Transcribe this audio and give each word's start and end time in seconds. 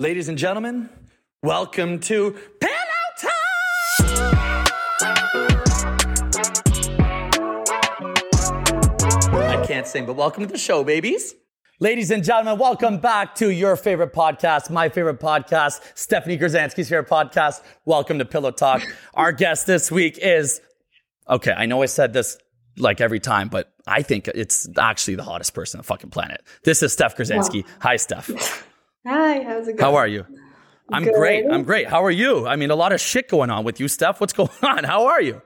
Ladies 0.00 0.28
and 0.28 0.36
gentlemen, 0.36 0.88
welcome 1.44 2.00
to 2.00 2.32
Pillow 2.60 2.74
Talk! 3.16 3.30
I 9.32 9.64
can't 9.64 9.86
sing, 9.86 10.04
but 10.04 10.16
welcome 10.16 10.44
to 10.44 10.50
the 10.50 10.58
show, 10.58 10.82
babies. 10.82 11.36
Ladies 11.78 12.10
and 12.10 12.24
gentlemen, 12.24 12.58
welcome 12.58 12.98
back 12.98 13.36
to 13.36 13.52
your 13.52 13.76
favorite 13.76 14.12
podcast, 14.12 14.68
my 14.68 14.88
favorite 14.88 15.20
podcast, 15.20 15.80
Stephanie 15.94 16.38
Grzanski's 16.38 16.88
favorite 16.88 17.08
podcast. 17.08 17.62
Welcome 17.84 18.18
to 18.18 18.24
Pillow 18.24 18.50
Talk. 18.50 18.82
Our 19.14 19.30
guest 19.30 19.68
this 19.68 19.92
week 19.92 20.18
is, 20.18 20.60
okay, 21.30 21.52
I 21.52 21.66
know 21.66 21.82
I 21.82 21.86
said 21.86 22.12
this 22.12 22.36
like 22.76 23.00
every 23.00 23.20
time, 23.20 23.48
but 23.48 23.72
I 23.86 24.02
think 24.02 24.26
it's 24.26 24.68
actually 24.76 25.14
the 25.14 25.22
hottest 25.22 25.54
person 25.54 25.78
on 25.78 25.82
the 25.82 25.86
fucking 25.86 26.10
planet. 26.10 26.42
This 26.64 26.82
is 26.82 26.92
Steph 26.92 27.16
Grzanski. 27.16 27.64
Hi, 27.78 27.94
Steph. 27.94 28.66
Hi, 29.06 29.42
how's 29.42 29.68
it 29.68 29.76
going? 29.76 29.80
How 29.80 29.96
are 29.96 30.06
you? 30.06 30.26
I'm 30.90 31.04
Good. 31.04 31.14
great. 31.14 31.46
I'm 31.50 31.62
great. 31.62 31.88
How 31.88 32.04
are 32.04 32.10
you? 32.10 32.46
I 32.46 32.56
mean, 32.56 32.70
a 32.70 32.74
lot 32.74 32.92
of 32.92 33.00
shit 33.00 33.28
going 33.28 33.50
on 33.50 33.64
with 33.64 33.80
you, 33.80 33.88
Steph. 33.88 34.20
What's 34.20 34.32
going 34.42 34.48
on? 34.62 34.84
How 34.84 35.06
are 35.06 35.20
you? 35.20 35.42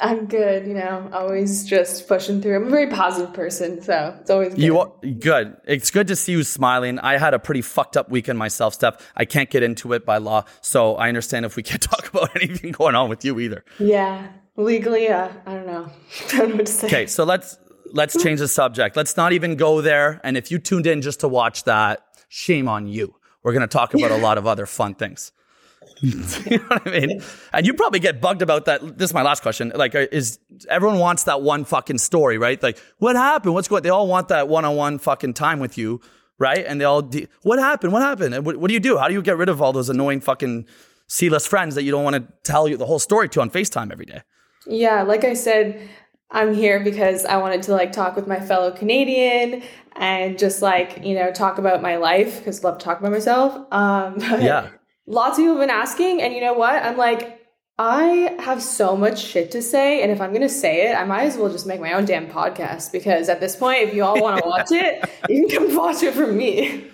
I'm 0.00 0.24
good, 0.26 0.66
you 0.66 0.72
know, 0.74 1.10
always 1.12 1.64
just 1.64 2.08
pushing 2.08 2.40
through. 2.40 2.56
I'm 2.56 2.66
a 2.66 2.70
very 2.70 2.88
positive 2.88 3.34
person, 3.34 3.82
so 3.82 4.16
it's 4.20 4.30
always 4.30 4.54
good. 4.54 4.62
You 4.62 4.78
are 4.78 4.90
good. 5.20 5.56
It's 5.66 5.90
good 5.90 6.08
to 6.08 6.16
see 6.16 6.32
you 6.32 6.42
smiling. 6.44 6.98
I 6.98 7.18
had 7.18 7.34
a 7.34 7.38
pretty 7.38 7.60
fucked 7.60 7.96
up 7.98 8.08
weekend 8.08 8.38
myself, 8.38 8.74
Steph. 8.74 9.12
I 9.16 9.26
can't 9.26 9.50
get 9.50 9.62
into 9.62 9.92
it 9.92 10.06
by 10.06 10.16
law, 10.16 10.44
so 10.62 10.96
I 10.96 11.08
understand 11.08 11.44
if 11.44 11.56
we 11.56 11.62
can't 11.70 11.82
talk 11.82 12.08
about 12.08 12.34
anything 12.42 12.72
going 12.72 12.94
on 12.94 13.10
with 13.10 13.24
you 13.24 13.38
either. 13.38 13.64
yeah, 13.78 14.28
legally, 14.56 15.08
uh, 15.08 15.28
I 15.46 15.54
don't 15.54 15.66
know. 15.66 15.90
I 16.32 16.36
don't 16.38 16.48
know 16.50 16.56
what 16.56 16.66
to 16.66 16.72
say. 16.72 16.86
Okay, 16.86 17.06
so 17.06 17.24
let's 17.24 17.58
let's 17.92 18.20
change 18.22 18.40
the 18.40 18.48
subject. 18.48 18.96
Let's 18.96 19.16
not 19.18 19.32
even 19.32 19.56
go 19.56 19.82
there. 19.82 20.20
And 20.24 20.36
if 20.38 20.50
you 20.50 20.58
tuned 20.58 20.86
in 20.86 21.02
just 21.02 21.20
to 21.20 21.28
watch 21.28 21.64
that, 21.64 22.02
shame 22.32 22.66
on 22.66 22.86
you. 22.86 23.14
We're 23.42 23.52
going 23.52 23.60
to 23.60 23.66
talk 23.66 23.92
about 23.92 24.10
a 24.10 24.16
lot 24.16 24.38
of 24.38 24.46
other 24.46 24.64
fun 24.64 24.94
things. 24.94 25.32
you 26.00 26.58
know 26.58 26.64
what 26.68 26.88
I 26.88 27.00
mean? 27.00 27.22
And 27.52 27.66
you 27.66 27.74
probably 27.74 28.00
get 28.00 28.22
bugged 28.22 28.40
about 28.40 28.64
that. 28.64 28.98
This 28.98 29.10
is 29.10 29.14
my 29.14 29.22
last 29.22 29.42
question. 29.42 29.70
Like, 29.74 29.94
uh, 29.94 30.06
is 30.10 30.38
everyone 30.68 30.98
wants 30.98 31.24
that 31.24 31.42
one 31.42 31.64
fucking 31.64 31.98
story, 31.98 32.38
right? 32.38 32.60
Like, 32.62 32.78
what 32.98 33.16
happened? 33.16 33.52
What's 33.52 33.68
going? 33.68 33.82
They 33.82 33.90
all 33.90 34.06
want 34.06 34.28
that 34.28 34.48
one-on-one 34.48 34.98
fucking 34.98 35.34
time 35.34 35.60
with 35.60 35.76
you, 35.76 36.00
right? 36.38 36.64
And 36.66 36.80
they 36.80 36.86
all, 36.86 37.02
de- 37.02 37.28
what 37.42 37.58
happened? 37.58 37.92
What 37.92 38.02
happened? 38.02 38.46
What, 38.46 38.56
what 38.56 38.68
do 38.68 38.74
you 38.74 38.80
do? 38.80 38.96
How 38.96 39.08
do 39.08 39.14
you 39.14 39.22
get 39.22 39.36
rid 39.36 39.50
of 39.50 39.60
all 39.60 39.74
those 39.74 39.90
annoying 39.90 40.20
fucking 40.22 40.66
C-list 41.08 41.48
friends 41.48 41.74
that 41.74 41.82
you 41.82 41.90
don't 41.90 42.04
want 42.04 42.16
to 42.16 42.26
tell 42.44 42.66
you 42.66 42.78
the 42.78 42.86
whole 42.86 42.98
story 42.98 43.28
to 43.28 43.42
on 43.42 43.50
Facetime 43.50 43.92
every 43.92 44.06
day? 44.06 44.22
Yeah, 44.66 45.02
like 45.02 45.24
I 45.24 45.34
said, 45.34 45.88
I'm 46.32 46.54
here 46.54 46.80
because 46.80 47.24
I 47.24 47.36
wanted 47.36 47.62
to 47.64 47.72
like 47.72 47.92
talk 47.92 48.16
with 48.16 48.26
my 48.26 48.40
fellow 48.40 48.70
Canadian 48.72 49.62
and 49.94 50.38
just 50.38 50.62
like, 50.62 51.04
you 51.04 51.14
know, 51.14 51.30
talk 51.30 51.58
about 51.58 51.82
my 51.82 51.96
life 51.96 52.38
because 52.38 52.64
I 52.64 52.68
love 52.68 52.78
to 52.78 52.84
talk 52.84 52.98
about 53.00 53.12
myself. 53.12 53.54
Um, 53.70 54.18
Yeah. 54.20 54.70
lots 55.06 55.38
of 55.38 55.42
people 55.42 55.56
have 55.58 55.62
been 55.62 55.70
asking, 55.70 56.22
and 56.22 56.32
you 56.34 56.40
know 56.40 56.54
what? 56.54 56.82
I'm 56.82 56.96
like, 56.96 57.38
I 57.78 58.34
have 58.38 58.62
so 58.62 58.96
much 58.96 59.22
shit 59.22 59.50
to 59.52 59.60
say, 59.62 60.02
and 60.02 60.10
if 60.10 60.20
I'm 60.20 60.32
gonna 60.32 60.48
say 60.48 60.88
it, 60.90 60.94
I 60.94 61.04
might 61.04 61.24
as 61.24 61.36
well 61.36 61.50
just 61.50 61.66
make 61.66 61.80
my 61.80 61.92
own 61.92 62.04
damn 62.06 62.28
podcast 62.28 62.92
because 62.92 63.28
at 63.28 63.40
this 63.40 63.56
point, 63.56 63.80
if 63.82 63.94
you 63.94 64.02
all 64.04 64.20
want 64.20 64.42
to 64.42 64.48
watch 64.48 64.70
it, 64.70 65.08
you 65.28 65.46
can 65.46 65.68
come 65.68 65.76
watch 65.76 66.02
it 66.02 66.14
from 66.14 66.36
me. 66.36 66.86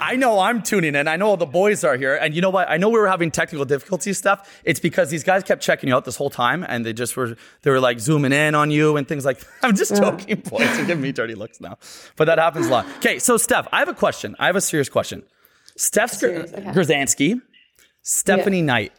I 0.00 0.16
know 0.16 0.38
I'm 0.38 0.62
tuning 0.62 0.94
in. 0.94 1.08
I 1.08 1.16
know 1.16 1.26
all 1.28 1.36
the 1.36 1.46
boys 1.46 1.84
are 1.84 1.96
here. 1.96 2.14
And 2.14 2.34
you 2.34 2.40
know 2.40 2.50
what? 2.50 2.68
I 2.68 2.76
know 2.76 2.88
we 2.88 2.98
were 2.98 3.08
having 3.08 3.30
technical 3.30 3.64
difficulties 3.64 4.18
stuff. 4.18 4.60
It's 4.64 4.80
because 4.80 5.10
these 5.10 5.24
guys 5.24 5.42
kept 5.44 5.62
checking 5.62 5.88
you 5.88 5.94
out 5.94 6.04
this 6.04 6.16
whole 6.16 6.30
time 6.30 6.64
and 6.68 6.84
they 6.84 6.92
just 6.92 7.16
were 7.16 7.36
they 7.62 7.70
were 7.70 7.80
like 7.80 8.00
zooming 8.00 8.32
in 8.32 8.54
on 8.54 8.70
you 8.70 8.96
and 8.96 9.06
things 9.06 9.24
like 9.24 9.44
I'm 9.62 9.76
just 9.76 9.96
joking, 9.96 10.40
boys. 10.40 10.76
You're 10.76 10.86
giving 10.86 11.02
me 11.02 11.12
dirty 11.12 11.34
looks 11.34 11.60
now. 11.60 11.78
But 12.16 12.26
that 12.26 12.38
happens 12.38 12.66
a 12.66 12.70
lot. 12.70 12.86
Okay, 12.98 13.18
so 13.18 13.36
Steph, 13.36 13.68
I 13.72 13.78
have 13.80 13.88
a 13.88 13.94
question. 13.94 14.34
I 14.38 14.46
have 14.46 14.56
a 14.56 14.60
serious 14.60 14.88
question. 14.88 15.22
Steph 15.76 16.10
Serious, 16.10 16.52
okay. 16.52 16.62
Grzanski, 16.72 17.40
Stephanie 18.02 18.62
Knight. 18.62 18.92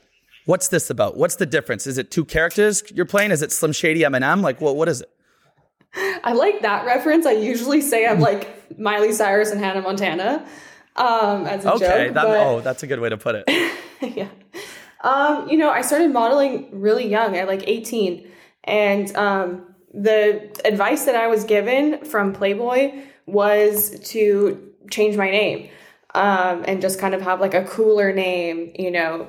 What's 0.46 0.70
this 0.70 0.90
about? 0.90 1.18
What's 1.18 1.36
the 1.36 1.46
difference? 1.46 1.86
Is 1.86 1.98
it 1.98 2.10
two 2.10 2.24
characters 2.24 2.84
you're 2.96 3.06
playing? 3.06 3.32
Is 3.32 3.42
it 3.42 3.52
Slim 3.52 3.74
Shady 3.74 4.02
Eminem? 4.02 4.42
Like 4.42 4.62
what 4.62 4.76
what 4.76 4.88
is 4.88 5.02
it? 5.02 5.10
I 5.96 6.34
like 6.34 6.62
that 6.62 6.86
reference. 6.86 7.26
I 7.26 7.32
usually 7.34 7.82
say 7.82 8.06
I'm 8.06 8.20
like 8.20 8.78
Miley 8.80 9.12
Cyrus 9.12 9.52
and 9.52 9.60
Hannah 9.60 9.82
Montana 9.82 10.46
um, 10.96 11.46
as 11.48 11.66
a 11.66 11.74
Okay, 11.74 11.86
joke. 12.06 12.14
that, 12.14 12.24
but- 12.26 12.38
oh, 12.48 12.62
that's 12.62 12.84
a 12.84 12.88
good 12.88 13.00
way 13.00 13.10
to 13.10 13.18
put 13.18 13.36
it. 13.36 13.44
yeah. 14.02 14.28
Um, 15.02 15.48
you 15.50 15.58
know, 15.58 15.70
I 15.70 15.82
started 15.82 16.12
modeling 16.12 16.70
really 16.80 17.08
young 17.08 17.36
at 17.38 17.48
like 17.48 17.64
18. 17.68 18.30
And 18.66 19.16
um, 19.16 19.74
the 19.94 20.50
advice 20.66 21.06
that 21.06 21.16
I 21.16 21.28
was 21.28 21.44
given 21.46 22.04
from 22.06 22.34
Playboy 22.34 23.02
was 23.26 23.98
to 24.12 24.72
change 24.92 25.16
my 25.16 25.30
name 25.32 25.70
um, 26.16 26.66
and 26.68 26.82
just 26.82 27.00
kind 27.00 27.16
of 27.16 27.22
have 27.22 27.40
like 27.40 27.54
a 27.54 27.64
cooler 27.64 28.12
name, 28.12 28.72
you 28.78 28.92
know. 28.92 29.28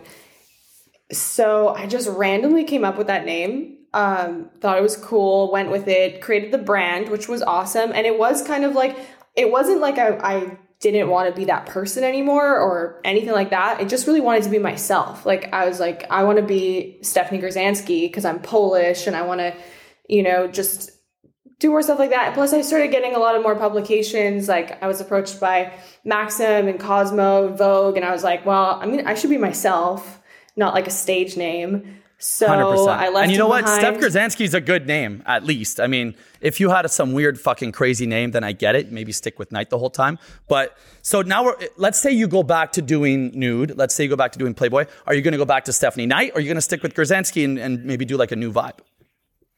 So 1.13 1.69
I 1.69 1.87
just 1.87 2.09
randomly 2.09 2.65
came 2.65 2.85
up 2.85 2.97
with 2.99 3.07
that 3.09 3.25
name. 3.25 3.77
Um, 3.93 4.51
thought 4.61 4.79
it 4.79 4.83
was 4.83 4.97
cool, 4.97 5.51
went 5.51 5.71
with 5.71 5.89
it, 5.89 6.21
created 6.21 6.53
the 6.53 6.59
brand, 6.59 7.09
which 7.09 7.29
was 7.29 7.43
awesome. 7.43 7.91
And 7.93 8.07
it 8.07 8.19
was 8.19 8.43
kind 8.43 8.65
of 8.65 8.75
like, 8.75 8.97
it 9.35 9.51
wasn't 9.51 9.81
like 9.81 9.99
I, 9.99 10.17
I 10.19 10.59
didn't 10.81 11.11
want 11.11 11.29
to 11.29 11.39
be 11.39 11.45
that 11.47 11.67
person 11.67 12.05
anymore 12.05 12.59
or 12.59 13.01
anything 13.05 13.33
like 13.33 13.51
that. 13.51 13.81
I 13.81 13.85
just 13.85 14.07
really 14.07 14.21
wanted 14.21 14.45
to 14.45 14.49
be 14.51 14.59
myself. 14.59 15.27
Like 15.27 15.53
I 15.53 15.67
was 15.67 15.79
like, 15.79 16.07
I 16.11 16.25
want 16.25 16.39
to 16.39 16.45
be 16.45 16.99
Stephanie 17.03 17.41
Grzanski 17.41 18.03
because 18.03 18.25
I'm 18.25 18.41
Polish 18.41 19.07
and 19.07 19.15
I 19.15 19.23
want 19.23 19.41
to, 19.41 19.55
you 20.09 20.23
know, 20.23 20.47
just 20.47 20.91
do 21.59 21.69
more 21.69 21.83
stuff 21.83 21.99
like 21.99 22.11
that. 22.11 22.33
Plus, 22.33 22.55
I 22.55 22.63
started 22.63 22.91
getting 22.91 23.15
a 23.15 23.19
lot 23.19 23.37
of 23.37 23.43
more 23.43 23.55
publications. 23.55 24.49
Like 24.49 24.83
I 24.83 24.87
was 24.87 25.01
approached 25.03 25.39
by 25.39 25.73
Maxim 26.05 26.67
and 26.67 26.81
Cosmo, 26.81 27.55
Vogue, 27.55 27.97
and 27.97 28.05
I 28.05 28.13
was 28.13 28.25
like, 28.25 28.47
well, 28.47 28.81
I 28.81 28.87
mean, 28.87 29.07
I 29.07 29.15
should 29.15 29.31
be 29.31 29.37
myself, 29.37 30.23
not 30.57 30.73
like 30.73 30.87
a 30.87 30.91
stage 30.91 31.37
name. 31.37 32.00
So 32.23 32.47
100%. 32.47 32.89
I 32.89 33.09
left. 33.09 33.23
and 33.25 33.33
you 33.33 33.39
know 33.39 33.49
what? 33.49 33.67
Steph. 33.67 33.95
Grzanski's 33.97 34.53
a 34.53 34.61
good 34.61 34.87
name, 34.87 35.23
at 35.25 35.43
least. 35.43 35.81
I 35.81 35.87
mean, 35.87 36.15
if 36.43 36.61
you 36.61 36.69
had 36.69 36.89
some 36.91 37.13
weird 37.13 37.41
fucking 37.41 37.73
crazy 37.73 38.07
name, 38.07 38.33
then 38.33 38.45
I 38.45 38.53
get 38.53 38.77
it. 38.77 38.93
Maybe 38.93 39.11
stick 39.11 39.39
with 39.39 39.51
Knight 39.53 39.71
the 39.71 39.79
whole 39.79 39.89
time. 39.89 40.19
But 40.47 40.77
so 41.01 41.23
now 41.23 41.45
we're, 41.45 41.57
let's 41.79 41.99
say 41.99 42.13
you 42.13 42.29
go 42.29 42.43
back 42.43 42.73
to 42.73 42.83
doing 42.83 43.31
nude. 43.33 43.75
Let's 43.75 43.95
say 43.95 44.05
you 44.05 44.11
go 44.11 44.17
back 44.17 44.33
to 44.33 44.39
doing 44.39 44.53
Playboy. 44.53 44.85
Are 45.07 45.15
you 45.15 45.23
going 45.23 45.33
to 45.33 45.39
go 45.39 45.47
back 45.47 45.65
to 45.65 45.73
Stephanie 45.73 46.05
Knight 46.05 46.33
or 46.33 46.39
are 46.39 46.41
you 46.41 46.47
going 46.47 46.57
to 46.57 46.61
stick 46.61 46.83
with 46.83 46.95
Grzanski 46.95 47.43
and, 47.43 47.59
and 47.59 47.85
maybe 47.87 48.05
do 48.05 48.19
like 48.19 48.33
a 48.33 48.37
new 48.37 48.53
vibe? 48.53 48.79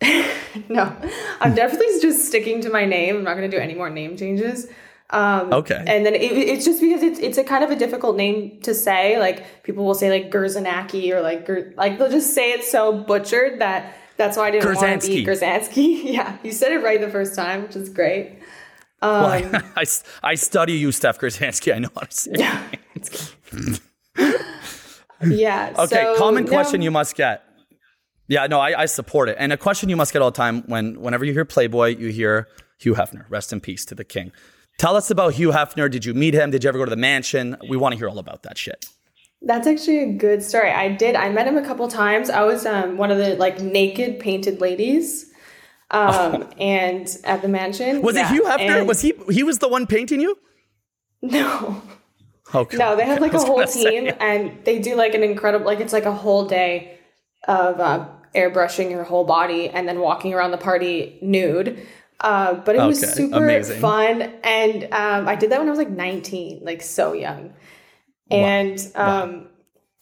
No, 0.68 0.94
I'm 1.40 1.54
definitely 1.54 1.98
just 2.02 2.26
sticking 2.26 2.60
to 2.60 2.68
my 2.68 2.84
name. 2.84 3.16
I'm 3.16 3.24
not 3.24 3.38
going 3.38 3.50
to 3.50 3.56
do 3.56 3.60
any 3.60 3.74
more 3.74 3.88
name 3.88 4.18
changes. 4.18 4.66
Um, 5.12 5.52
Okay. 5.52 5.82
And 5.86 6.04
then 6.06 6.14
it, 6.14 6.20
it's 6.32 6.64
just 6.64 6.80
because 6.80 7.02
it's 7.02 7.18
it's 7.20 7.38
a 7.38 7.44
kind 7.44 7.62
of 7.62 7.70
a 7.70 7.76
difficult 7.76 8.16
name 8.16 8.58
to 8.62 8.74
say. 8.74 9.18
Like 9.18 9.62
people 9.62 9.84
will 9.84 9.94
say 9.94 10.10
like 10.10 10.30
Gerzanaki 10.32 11.12
or 11.12 11.20
like 11.20 11.46
Ger- 11.46 11.74
like 11.76 11.98
they'll 11.98 12.10
just 12.10 12.34
say 12.34 12.52
it 12.52 12.64
so 12.64 12.92
butchered 12.92 13.60
that 13.60 13.94
that's 14.16 14.36
why 14.36 14.48
I 14.48 14.50
didn't 14.52 14.74
want 14.74 15.02
to 15.02 15.08
be 15.08 15.24
Gerzanski. 15.24 16.00
yeah, 16.12 16.38
you 16.42 16.52
said 16.52 16.72
it 16.72 16.78
right 16.82 17.00
the 17.00 17.10
first 17.10 17.34
time, 17.34 17.62
which 17.62 17.76
is 17.76 17.88
great. 17.90 18.38
Well, 19.02 19.26
Um, 19.44 19.54
I, 19.76 19.82
I, 19.82 19.84
I 20.22 20.34
study 20.34 20.74
you, 20.74 20.92
Steph 20.92 21.18
Grzanski. 21.18 21.74
I 21.74 21.78
know 21.80 21.88
how 21.94 22.02
to 22.02 22.12
say 22.12 22.30
it. 22.34 23.80
Yeah. 25.24 25.72
Okay, 25.78 26.02
so, 26.02 26.16
common 26.18 26.44
no. 26.44 26.50
question 26.50 26.82
you 26.82 26.90
must 26.90 27.14
get. 27.14 27.44
Yeah, 28.28 28.46
no, 28.46 28.60
I, 28.60 28.82
I 28.82 28.86
support 28.86 29.28
it. 29.28 29.36
And 29.38 29.52
a 29.52 29.56
question 29.56 29.88
you 29.88 29.96
must 29.96 30.12
get 30.12 30.22
all 30.22 30.30
the 30.30 30.36
time 30.36 30.62
when 30.66 31.00
whenever 31.00 31.24
you 31.24 31.32
hear 31.32 31.44
Playboy, 31.44 31.96
you 31.96 32.08
hear 32.08 32.48
Hugh 32.78 32.94
Hefner. 32.94 33.24
Rest 33.28 33.52
in 33.52 33.60
peace 33.60 33.84
to 33.86 33.94
the 33.94 34.04
king. 34.04 34.32
Tell 34.82 34.96
us 34.96 35.12
about 35.12 35.34
Hugh 35.34 35.50
Hefner. 35.52 35.88
Did 35.88 36.04
you 36.04 36.12
meet 36.12 36.34
him? 36.34 36.50
Did 36.50 36.64
you 36.64 36.68
ever 36.68 36.76
go 36.76 36.84
to 36.84 36.90
the 36.90 36.96
mansion? 36.96 37.56
We 37.68 37.76
want 37.76 37.92
to 37.92 37.96
hear 37.96 38.08
all 38.08 38.18
about 38.18 38.42
that 38.42 38.58
shit. 38.58 38.84
That's 39.40 39.68
actually 39.68 39.98
a 40.02 40.12
good 40.14 40.42
story. 40.42 40.72
I 40.72 40.88
did. 40.88 41.14
I 41.14 41.28
met 41.30 41.46
him 41.46 41.56
a 41.56 41.64
couple 41.64 41.86
times. 41.86 42.28
I 42.28 42.42
was 42.42 42.66
um, 42.66 42.96
one 42.96 43.12
of 43.12 43.18
the 43.18 43.36
like 43.36 43.60
naked 43.60 44.18
painted 44.18 44.60
ladies, 44.60 45.30
um, 45.92 46.48
and 46.58 47.06
at 47.22 47.42
the 47.42 47.48
mansion. 47.48 48.02
Was 48.02 48.16
Yeah, 48.16 48.26
it 48.28 48.32
Hugh 48.34 48.42
Hefner? 48.42 48.78
and- 48.80 48.88
Was 48.88 49.00
he 49.00 49.12
he 49.30 49.44
was 49.44 49.58
the 49.58 49.68
one 49.68 49.86
painting 49.86 50.20
you? 50.20 50.36
No, 51.22 51.80
Okay. 52.52 52.76
no. 52.76 52.96
They 52.96 53.04
have 53.06 53.20
like 53.20 53.34
a 53.34 53.38
whole 53.38 53.58
gonna 53.58 53.68
say. 53.68 53.88
team, 53.88 54.12
and 54.18 54.64
they 54.64 54.80
do 54.80 54.96
like 54.96 55.14
an 55.14 55.22
incredible. 55.22 55.64
Like 55.64 55.78
it's 55.78 55.92
like 55.92 56.06
a 56.06 56.12
whole 56.12 56.46
day 56.46 56.98
of 57.46 57.78
uh, 57.78 58.08
airbrushing 58.34 58.90
your 58.90 59.04
whole 59.04 59.22
body 59.24 59.68
and 59.68 59.86
then 59.86 60.00
walking 60.00 60.34
around 60.34 60.50
the 60.50 60.58
party 60.58 61.20
nude. 61.22 61.86
Uh, 62.20 62.54
but 62.54 62.76
it 62.76 62.82
was 62.82 63.00
super 63.00 63.44
amazing. 63.44 63.80
fun, 63.80 64.22
and 64.44 64.84
um, 64.92 65.28
I 65.28 65.34
did 65.34 65.50
that 65.50 65.58
when 65.58 65.66
I 65.66 65.70
was 65.70 65.78
like 65.78 65.90
19, 65.90 66.60
like 66.62 66.80
so 66.80 67.12
young. 67.12 67.52
And 68.30 68.92
um, 68.94 69.48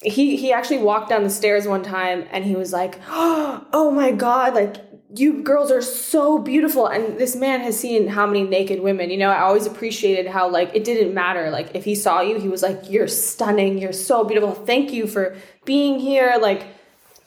he 0.03 0.37
he 0.37 0.53
actually 0.53 0.79
walked 0.79 1.09
down 1.09 1.25
the 1.25 1.31
stairs 1.31 1.67
one 1.67 1.83
time, 1.83 2.27
and 2.31 2.45
he 2.45 2.55
was 2.57 2.73
like, 2.73 3.01
"Oh 3.09 3.93
my 3.95 4.13
god, 4.13 4.55
like." 4.55 4.77
You 5.13 5.43
girls 5.43 5.73
are 5.73 5.83
so 5.83 6.39
beautiful, 6.39 6.87
and 6.87 7.19
this 7.19 7.35
man 7.35 7.63
has 7.63 7.77
seen 7.77 8.07
how 8.07 8.29
many 8.29 8.45
naked 8.45 8.79
women. 8.79 9.11
You 9.11 9.17
know, 9.17 9.31
I 9.31 9.41
always 9.41 9.67
appreciated 9.67 10.29
how 10.29 10.49
like 10.49 10.71
it 10.73 10.85
didn't 10.85 11.13
matter. 11.13 11.51
Like 11.51 11.75
if 11.75 11.85
he 11.85 11.97
saw 11.97 12.21
you, 12.21 12.39
he 12.39 12.47
was 12.49 12.63
like, 12.63 12.89
"You're 12.89 13.09
stunning. 13.09 13.79
You're 13.79 13.93
so 13.93 14.23
beautiful. 14.23 14.53
Thank 14.53 14.93
you 14.93 15.09
for 15.09 15.37
being 15.65 15.99
here." 15.99 16.39
Like 16.41 16.65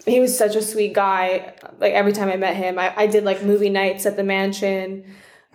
he 0.06 0.20
was 0.20 0.38
such 0.38 0.56
a 0.56 0.62
sweet 0.62 0.94
guy. 0.94 1.54
Like 1.80 1.94
every 1.94 2.12
time 2.14 2.30
I 2.30 2.36
met 2.38 2.56
him, 2.56 2.78
I, 2.80 2.94
I 2.96 3.08
did 3.08 3.24
like 3.24 3.44
movie 3.44 3.70
nights 3.70 4.06
at 4.06 4.16
the 4.18 4.24
mansion. 4.24 5.04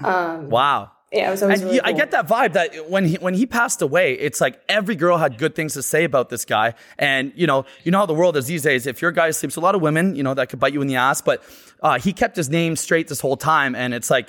Um, 0.02 0.48
Wow. 0.48 0.92
yeah, 1.12 1.28
it 1.28 1.30
was 1.30 1.42
always 1.42 1.60
And 1.60 1.64
really 1.66 1.76
you- 1.76 1.82
I 1.84 1.92
get 1.92 2.10
that 2.12 2.26
vibe 2.28 2.52
that 2.52 2.88
when 2.90 3.04
he 3.06 3.16
when 3.16 3.34
he 3.34 3.46
passed 3.46 3.82
away, 3.82 4.14
it's 4.14 4.40
like 4.40 4.60
every 4.68 4.94
girl 4.94 5.16
had 5.18 5.38
good 5.38 5.54
things 5.54 5.74
to 5.74 5.82
say 5.82 6.04
about 6.04 6.28
this 6.30 6.44
guy. 6.44 6.74
And 6.98 7.32
you 7.34 7.46
know, 7.46 7.64
you 7.84 7.90
know 7.92 7.98
how 7.98 8.06
the 8.06 8.14
world 8.14 8.36
is 8.36 8.46
these 8.46 8.62
days. 8.62 8.86
If 8.86 9.02
your 9.02 9.10
guy 9.12 9.30
sleeps 9.32 9.56
a 9.56 9.60
lot 9.60 9.74
of 9.74 9.80
women, 9.82 10.14
you 10.16 10.22
know 10.22 10.34
that 10.34 10.48
could 10.50 10.60
bite 10.60 10.72
you 10.72 10.80
in 10.82 10.88
the 10.88 10.96
ass. 10.96 11.20
But 11.22 11.42
uh, 11.82 11.98
he 11.98 12.12
kept 12.12 12.36
his 12.36 12.48
name 12.48 12.76
straight 12.76 13.08
this 13.08 13.20
whole 13.20 13.36
time, 13.36 13.74
and 13.74 13.92
it's 13.94 14.10
like, 14.10 14.28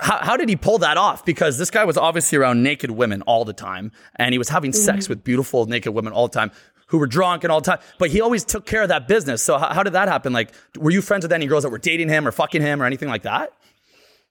how, 0.00 0.18
how 0.18 0.36
did 0.36 0.48
he 0.48 0.56
pull 0.56 0.78
that 0.78 0.96
off? 0.96 1.24
Because 1.24 1.58
this 1.58 1.70
guy 1.70 1.84
was 1.84 1.96
obviously 1.96 2.38
around 2.38 2.62
naked 2.62 2.90
women 2.90 3.22
all 3.22 3.44
the 3.44 3.52
time, 3.52 3.90
and 4.16 4.32
he 4.32 4.38
was 4.38 4.48
having 4.48 4.72
sex 4.72 5.08
with 5.08 5.24
beautiful 5.24 5.66
naked 5.66 5.92
women 5.94 6.12
all 6.12 6.28
the 6.28 6.34
time. 6.38 6.50
Who 6.88 6.98
were 6.98 7.06
drunk 7.06 7.44
and 7.44 7.52
all 7.52 7.60
the 7.60 7.72
time, 7.72 7.80
but 7.98 8.10
he 8.10 8.20
always 8.20 8.44
took 8.44 8.64
care 8.66 8.82
of 8.82 8.88
that 8.88 9.06
business. 9.08 9.42
So 9.42 9.58
how, 9.58 9.74
how 9.74 9.82
did 9.82 9.92
that 9.92 10.08
happen? 10.08 10.32
Like, 10.32 10.52
were 10.76 10.90
you 10.90 11.02
friends 11.02 11.22
with 11.24 11.32
any 11.32 11.46
girls 11.46 11.62
that 11.64 11.70
were 11.70 11.78
dating 11.78 12.08
him 12.08 12.26
or 12.26 12.32
fucking 12.32 12.62
him 12.62 12.80
or 12.82 12.86
anything 12.86 13.08
like 13.08 13.22
that? 13.22 13.52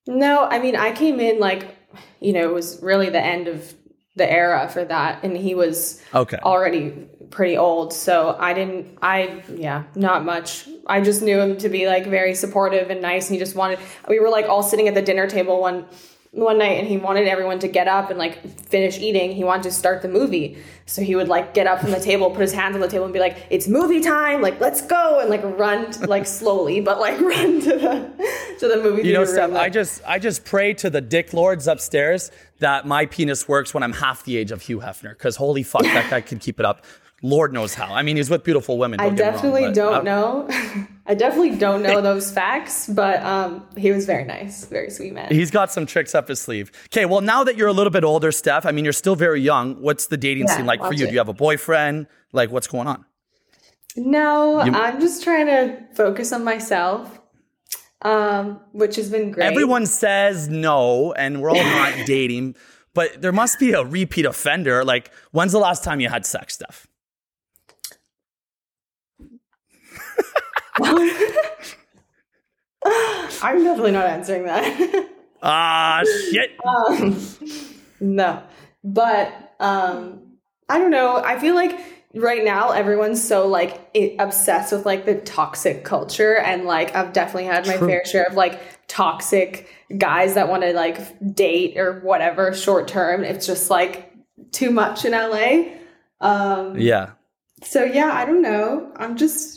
No, 0.07 0.45
I 0.45 0.57
mean, 0.59 0.75
I 0.75 0.91
came 0.91 1.19
in 1.19 1.39
like, 1.39 1.75
you 2.19 2.33
know, 2.33 2.49
it 2.49 2.53
was 2.53 2.79
really 2.81 3.09
the 3.09 3.21
end 3.23 3.47
of 3.47 3.73
the 4.15 4.29
era 4.31 4.67
for 4.69 4.83
that. 4.83 5.23
And 5.23 5.37
he 5.37 5.53
was 5.53 6.01
Okay. 6.15 6.37
already 6.41 6.89
pretty 7.29 7.57
old. 7.57 7.93
So 7.93 8.35
I 8.39 8.53
didn't, 8.53 8.97
I, 9.01 9.43
yeah, 9.53 9.83
not 9.93 10.25
much. 10.25 10.67
I 10.87 11.01
just 11.01 11.21
knew 11.21 11.39
him 11.39 11.57
to 11.57 11.69
be 11.69 11.85
like 11.87 12.07
very 12.07 12.33
supportive 12.33 12.89
and 12.89 13.01
nice. 13.01 13.27
And 13.27 13.35
he 13.35 13.39
just 13.39 13.55
wanted, 13.55 13.77
we 14.09 14.19
were 14.19 14.29
like 14.29 14.47
all 14.49 14.63
sitting 14.63 14.87
at 14.87 14.95
the 14.95 15.01
dinner 15.03 15.27
table 15.27 15.59
one, 15.61 15.85
one 16.31 16.57
night 16.57 16.77
and 16.79 16.87
he 16.87 16.97
wanted 16.97 17.27
everyone 17.27 17.59
to 17.59 17.67
get 17.67 17.87
up 17.87 18.09
and 18.09 18.19
like 18.19 18.45
finish 18.67 18.99
eating. 18.99 19.31
He 19.31 19.43
wanted 19.43 19.63
to 19.63 19.71
start 19.71 20.01
the 20.01 20.07
movie. 20.07 20.57
So 20.85 21.01
he 21.01 21.15
would 21.15 21.27
like 21.27 21.53
get 21.53 21.67
up 21.67 21.81
from 21.81 21.91
the 21.91 21.99
table, 21.99 22.29
put 22.29 22.41
his 22.41 22.53
hands 22.53 22.75
on 22.75 22.81
the 22.81 22.87
table 22.87 23.05
and 23.05 23.13
be 23.13 23.19
like, 23.19 23.37
it's 23.49 23.67
movie 23.67 24.01
time. 24.01 24.41
Like, 24.41 24.59
let's 24.59 24.81
go. 24.81 25.19
And 25.19 25.29
like 25.29 25.41
run 25.43 25.91
to, 25.91 26.07
like 26.07 26.25
slowly, 26.25 26.79
but 26.79 26.99
like 26.99 27.19
run 27.21 27.61
to 27.61 27.77
the, 27.77 28.55
to 28.59 28.67
the 28.67 28.77
movie 28.77 29.07
You 29.07 29.13
know, 29.13 29.25
Steph, 29.25 29.51
I 29.53 29.69
just 29.69 30.01
I 30.05 30.19
just 30.19 30.45
pray 30.45 30.73
to 30.75 30.89
the 30.89 31.01
dick 31.01 31.33
lords 31.33 31.67
upstairs 31.67 32.31
that 32.59 32.85
my 32.85 33.05
penis 33.05 33.47
works 33.47 33.73
when 33.73 33.83
I'm 33.83 33.93
half 33.93 34.23
the 34.23 34.37
age 34.37 34.51
of 34.51 34.61
Hugh 34.61 34.79
Hefner. 34.79 35.11
Because 35.11 35.35
holy 35.35 35.63
fuck, 35.63 35.83
that 35.83 36.09
guy 36.09 36.21
can 36.21 36.39
keep 36.39 36.59
it 36.59 36.65
up. 36.65 36.85
Lord 37.23 37.51
knows 37.51 37.73
how. 37.73 37.93
I 37.93 38.03
mean, 38.03 38.15
he's 38.17 38.29
with 38.29 38.43
beautiful 38.43 38.77
women. 38.77 38.99
I 38.99 39.05
me 39.05 39.09
wrong, 39.09 39.15
definitely 39.15 39.71
don't 39.73 39.93
uh, 39.95 40.01
know. 40.03 40.87
I 41.09 41.15
definitely 41.15 41.55
don't 41.55 41.83
know 41.83 42.01
those 42.01 42.29
facts, 42.31 42.87
but 42.87 43.23
um, 43.23 43.65
he 43.77 43.91
was 43.91 44.05
very 44.05 44.25
nice, 44.25 44.65
very 44.65 44.89
sweet 44.89 45.13
man. 45.13 45.31
He's 45.31 45.51
got 45.51 45.71
some 45.71 45.85
tricks 45.85 46.13
up 46.13 46.27
his 46.27 46.41
sleeve. 46.41 46.69
Okay, 46.91 47.05
well, 47.05 47.21
now 47.21 47.45
that 47.45 47.55
you're 47.55 47.69
a 47.69 47.73
little 47.73 47.91
bit 47.91 48.03
older, 48.03 48.31
Steph, 48.33 48.65
I 48.65 48.71
mean, 48.71 48.83
you're 48.83 48.91
still 48.93 49.15
very 49.15 49.39
young. 49.41 49.81
What's 49.81 50.07
the 50.07 50.17
dating 50.17 50.47
Yeah, 50.47 50.57
scene 50.57 50.65
like 50.65 50.81
for 50.83 50.93
you? 50.93 51.05
it. 51.05 51.07
Do 51.07 51.13
you 51.13 51.19
have 51.19 51.29
a 51.29 51.33
boyfriend? 51.33 52.07
Like, 52.33 52.51
what's 52.51 52.67
going 52.67 52.87
on? 52.87 53.05
no, 53.95 54.63
You- 54.63 54.73
I'm 54.73 54.99
just 54.99 55.23
trying 55.23 55.47
to 55.47 55.77
focus 55.95 56.31
on 56.33 56.43
myself, 56.43 57.19
um, 58.01 58.59
which 58.73 58.95
has 58.97 59.09
been 59.09 59.31
great. 59.31 59.45
Everyone 59.45 59.85
says 59.85 60.47
no, 60.49 61.13
and 61.13 61.41
we're 61.41 61.49
all 61.51 61.63
not 61.63 61.93
dating, 62.05 62.55
but 62.93 63.21
there 63.21 63.31
must 63.31 63.59
be 63.59 63.71
a 63.71 63.83
repeat 63.83 64.25
offender. 64.25 64.83
Like, 64.83 65.11
when's 65.31 65.51
the 65.51 65.59
last 65.59 65.83
time 65.83 65.99
you 65.99 66.09
had 66.09 66.25
sex, 66.25 66.55
Steph? 66.55 66.85
I'm 73.41 73.63
definitely 73.63 73.91
not 73.91 74.07
answering 74.07 74.45
that. 74.45 75.09
Ah, 75.43 76.01
shit. 76.31 76.57
um, 76.65 77.15
no, 77.99 78.41
but 78.83 79.53
um, 79.59 80.19
I 80.67 80.79
don't 80.79 80.89
know. 80.89 81.17
I 81.23 81.37
feel 81.37 81.53
like 81.53 81.79
right 82.15 82.43
now 82.43 82.71
everyone's 82.71 83.23
so 83.23 83.47
like 83.47 83.79
obsessed 84.17 84.71
with 84.71 84.87
like 84.87 85.05
the 85.05 85.13
toxic 85.21 85.83
culture, 85.85 86.37
and 86.39 86.65
like 86.65 86.95
I've 86.95 87.13
definitely 87.13 87.45
had 87.45 87.67
my 87.67 87.77
True. 87.77 87.87
fair 87.87 88.03
share 88.03 88.23
of 88.23 88.33
like 88.33 88.59
toxic 88.87 89.69
guys 89.95 90.33
that 90.33 90.49
want 90.49 90.63
to 90.63 90.73
like 90.73 91.35
date 91.35 91.77
or 91.77 91.99
whatever 91.99 92.51
short 92.55 92.87
term. 92.87 93.23
It's 93.23 93.45
just 93.45 93.69
like 93.69 94.11
too 94.51 94.71
much 94.71 95.05
in 95.05 95.11
LA. 95.11 95.75
Um, 96.19 96.77
Yeah. 96.79 97.11
So 97.63 97.83
yeah, 97.83 98.11
I 98.11 98.25
don't 98.25 98.41
know. 98.41 98.91
I'm 98.95 99.17
just 99.17 99.56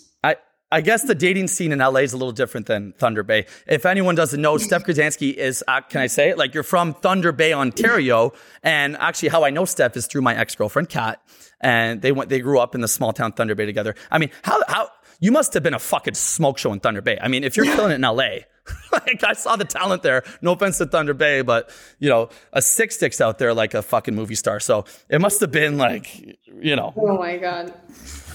I, 0.72 0.81
guess 0.81 1.02
the 1.02 1.14
dating 1.14 1.49
scene 1.49 1.72
in 1.72 1.78
LA 1.78 2.00
is 2.00 2.12
a 2.12 2.17
little 2.17 2.32
different 2.32 2.67
than 2.67 2.93
Thunder 2.93 3.22
Bay. 3.22 3.46
If 3.67 3.87
anyone 3.87 4.14
doesn't 4.14 4.40
know, 4.40 4.56
Steph 4.58 4.84
Grzanski 4.84 5.34
is, 5.34 5.64
uh, 5.67 5.81
can 5.82 6.00
I 6.00 6.06
say 6.06 6.31
it? 6.31 6.38
Like 6.38 6.55
you're 6.55 6.62
from 6.62 6.94
Thunder 6.94 7.32
Bay, 7.32 7.52
Ontario. 7.52 8.32
And 8.62 8.96
actually 8.96 9.31
how 9.31 9.44
I 9.44 9.50
know 9.50 9.64
Steph 9.64 9.96
is 9.96 10.06
through 10.06 10.22
my 10.22 10.34
ex-girlfriend, 10.37 10.88
Kat. 10.88 11.22
And 11.61 12.00
they 12.00 12.12
went, 12.12 12.31
they 12.31 12.40
grew 12.40 12.58
up 12.58 12.75
in 12.75 12.81
the 12.81 12.88
small 12.88 13.12
town 13.12 13.32
Thunder 13.32 13.55
Bay 13.55 13.67
together. 13.67 13.94
I 14.11 14.19
mean, 14.19 14.31
how, 14.43 14.62
how, 14.69 14.90
you 15.20 15.31
must 15.31 15.55
have 15.55 15.62
been 15.62 15.75
a 15.75 15.78
fucking 15.78 16.14
smoke 16.14 16.58
show 16.58 16.72
in 16.72 16.81
Thunder 16.81 17.02
Bay. 17.02 17.19
I 17.20 17.28
mean, 17.28 17.44
if 17.44 17.56
you're 17.56 17.67
killing 17.67 17.93
it 17.93 17.96
in 17.96 18.00
LA, 18.02 18.40
like 18.93 19.22
I 19.22 19.34
saw 19.34 19.56
the 19.56 19.64
talent 19.64 20.02
there. 20.02 20.25
No 20.43 20.52
offense 20.52 20.78
to 20.78 20.87
Thunder 20.87 21.14
Bay, 21.14 21.43
but 21.43 21.70
you 21.99 22.08
know, 22.08 22.31
a 22.52 22.62
six 22.62 22.96
sticks 22.96 23.20
out 23.20 23.38
there 23.38 23.55
like 23.55 23.75
a 23.75 23.82
fucking 23.82 24.14
movie 24.14 24.34
star. 24.34 24.61
So 24.61 24.84
it 25.08 25.20
must 25.20 25.40
have 25.40 25.50
been 25.50 25.78
like, 25.78 26.38
you 26.61 26.76
know, 26.76 26.93
Oh 26.96 27.19
my 27.19 27.37
god. 27.37 27.72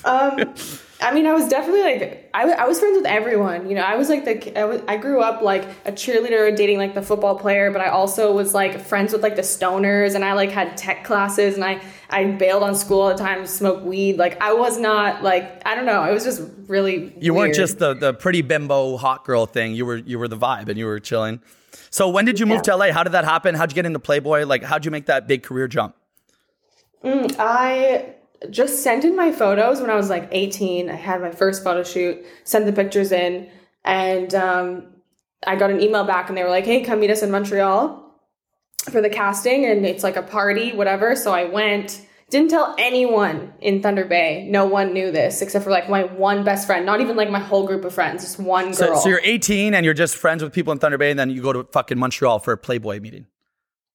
Um, 0.06 0.54
I 1.02 1.14
mean, 1.14 1.26
I 1.26 1.34
was 1.34 1.48
definitely 1.50 1.82
like, 1.82 2.30
I, 2.34 2.44
I 2.52 2.68
was 2.68 2.80
friends 2.80 2.98
with 2.98 3.08
everyone. 3.08 3.68
You 3.68 3.76
know, 3.76 3.82
I 3.82 3.96
was 3.96 4.08
like 4.08 4.24
the, 4.24 4.60
I, 4.60 4.66
was, 4.66 4.82
I 4.88 4.98
grew 4.98 5.20
up 5.22 5.42
like 5.42 5.64
a 5.84 5.92
cheerleader 5.92 6.56
dating 6.56 6.78
like 6.78 6.94
the 6.94 7.02
football 7.02 7.38
player, 7.40 7.72
but 7.72 7.82
I 7.82 7.88
also 7.90 8.32
was 8.32 8.54
like 8.54 8.80
friends 8.80 9.14
with 9.14 9.24
like 9.24 9.36
the 9.36 9.42
stoners, 9.42 10.14
and 10.14 10.24
I 10.24 10.34
like 10.34 10.52
had 10.52 10.78
tech 10.78 11.04
classes, 11.04 11.56
and 11.56 11.64
I 11.64 11.82
I 12.10 12.26
bailed 12.26 12.64
on 12.64 12.76
school 12.76 13.02
all 13.02 13.10
the 13.10 13.18
time, 13.18 13.46
smoked 13.46 13.84
weed. 13.84 14.18
Like 14.18 14.42
I 14.42 14.54
was 14.54 14.78
not 14.78 15.24
like 15.24 15.62
I 15.66 15.76
don't 15.76 15.86
know. 15.86 16.04
It 16.04 16.14
was 16.14 16.24
just 16.24 16.42
really. 16.68 17.14
You 17.20 17.34
weren't 17.34 17.56
just 17.56 17.80
the 17.80 17.94
the 17.94 18.14
pretty 18.14 18.42
bimbo 18.42 18.98
hot 18.98 19.26
girl 19.26 19.46
thing. 19.46 19.74
You 19.76 19.86
were 19.86 19.98
you 19.98 20.20
were 20.20 20.28
the 20.28 20.38
vibe 20.38 20.70
and 20.70 20.78
you 20.78 20.86
were 20.86 21.00
chilling. 21.00 21.42
So 21.90 22.10
when 22.10 22.26
did 22.26 22.40
you 22.40 22.46
move 22.46 22.62
to 22.64 22.76
LA? 22.76 22.92
How 22.92 23.04
did 23.04 23.14
that 23.14 23.26
happen? 23.26 23.56
How'd 23.56 23.72
you 23.72 23.76
get 23.76 23.86
into 23.86 24.00
Playboy? 24.00 24.46
Like 24.46 24.64
how'd 24.64 24.86
you 24.86 24.92
make 24.92 25.08
that 25.08 25.28
big 25.28 25.44
career 25.44 25.68
jump? 25.68 25.96
I 27.04 28.16
just 28.50 28.84
sent 28.84 29.06
in 29.06 29.16
my 29.16 29.32
photos 29.32 29.82
when 29.82 29.90
I 29.90 29.96
was 29.96 30.10
like 30.10 30.28
18. 30.32 30.90
I 30.90 30.96
had 30.96 31.22
my 31.22 31.32
first 31.32 31.64
photo 31.64 31.84
shoot, 31.84 32.24
sent 32.44 32.66
the 32.66 32.74
pictures 32.74 33.12
in, 33.12 33.50
and 33.84 34.34
um, 34.34 34.88
I 35.46 35.56
got 35.56 35.70
an 35.70 35.82
email 35.82 36.04
back 36.04 36.30
and 36.30 36.38
they 36.38 36.44
were 36.44 36.50
like, 36.50 36.66
hey, 36.66 36.84
come 36.84 37.00
meet 37.00 37.12
us 37.12 37.22
in 37.22 37.32
Montreal 37.32 38.05
for 38.90 39.02
the 39.02 39.10
casting. 39.10 39.66
And 39.66 39.86
it's 39.86 40.04
like 40.04 40.16
a 40.16 40.22
party, 40.22 40.74
whatever. 40.74 41.16
So 41.16 41.34
I 41.34 41.46
went. 41.46 42.02
Didn't 42.32 42.50
tell 42.50 42.76
anyone 42.80 43.54
in 43.62 43.84
Thunder 43.84 44.04
Bay. 44.04 44.48
No 44.50 44.66
one 44.66 44.94
knew 44.94 45.12
this 45.12 45.44
except 45.44 45.64
for 45.64 45.70
like 45.70 45.88
my 45.90 46.06
one 46.06 46.44
best 46.44 46.66
friend. 46.66 46.84
Not 46.84 47.00
even 47.00 47.16
like 47.16 47.30
my 47.30 47.40
whole 47.40 47.68
group 47.68 47.86
of 47.86 47.94
friends. 47.94 48.24
Just 48.24 48.40
one 48.40 48.72
girl. 48.72 48.98
so 48.98 49.08
you're 49.08 49.22
18 49.24 49.76
and 49.76 49.86
you're 49.86 49.94
just 49.94 50.18
friends 50.18 50.42
with 50.42 50.52
people 50.52 50.74
in 50.74 50.80
Thunder 50.80 50.98
Bay, 50.98 51.12
and 51.12 51.20
then 51.20 51.30
you 51.30 51.42
go 51.44 51.54
to 51.54 51.64
fucking 51.72 52.00
Montreal 52.00 52.40
for 52.40 52.52
a 52.52 52.58
Playboy 52.58 53.00
meeting. 53.00 53.28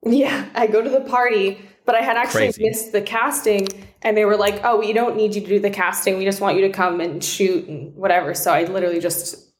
Yeah, 0.07 0.49
I 0.55 0.69
go 0.69 0.81
to 0.81 0.89
the 0.89 1.01
party, 1.01 1.61
but 1.85 1.97
I 1.97 2.03
had 2.03 2.17
actually 2.17 2.53
Crazy. 2.53 2.63
missed 2.63 2.93
the 2.93 3.03
casting, 3.03 3.67
and 4.03 4.17
they 4.17 4.25
were 4.25 4.37
like, 4.37 4.61
"Oh, 4.65 4.79
we 4.79 4.93
don't 4.93 5.17
need 5.17 5.35
you 5.35 5.41
to 5.41 5.47
do 5.49 5.59
the 5.59 5.69
casting. 5.69 6.17
We 6.17 6.25
just 6.25 6.41
want 6.41 6.57
you 6.57 6.63
to 6.63 6.71
come 6.71 7.01
and 7.01 7.23
shoot 7.23 7.67
and 7.67 7.95
whatever." 7.97 8.33
So 8.35 8.53
I 8.53 8.63
literally 8.65 9.01
just 9.01 9.51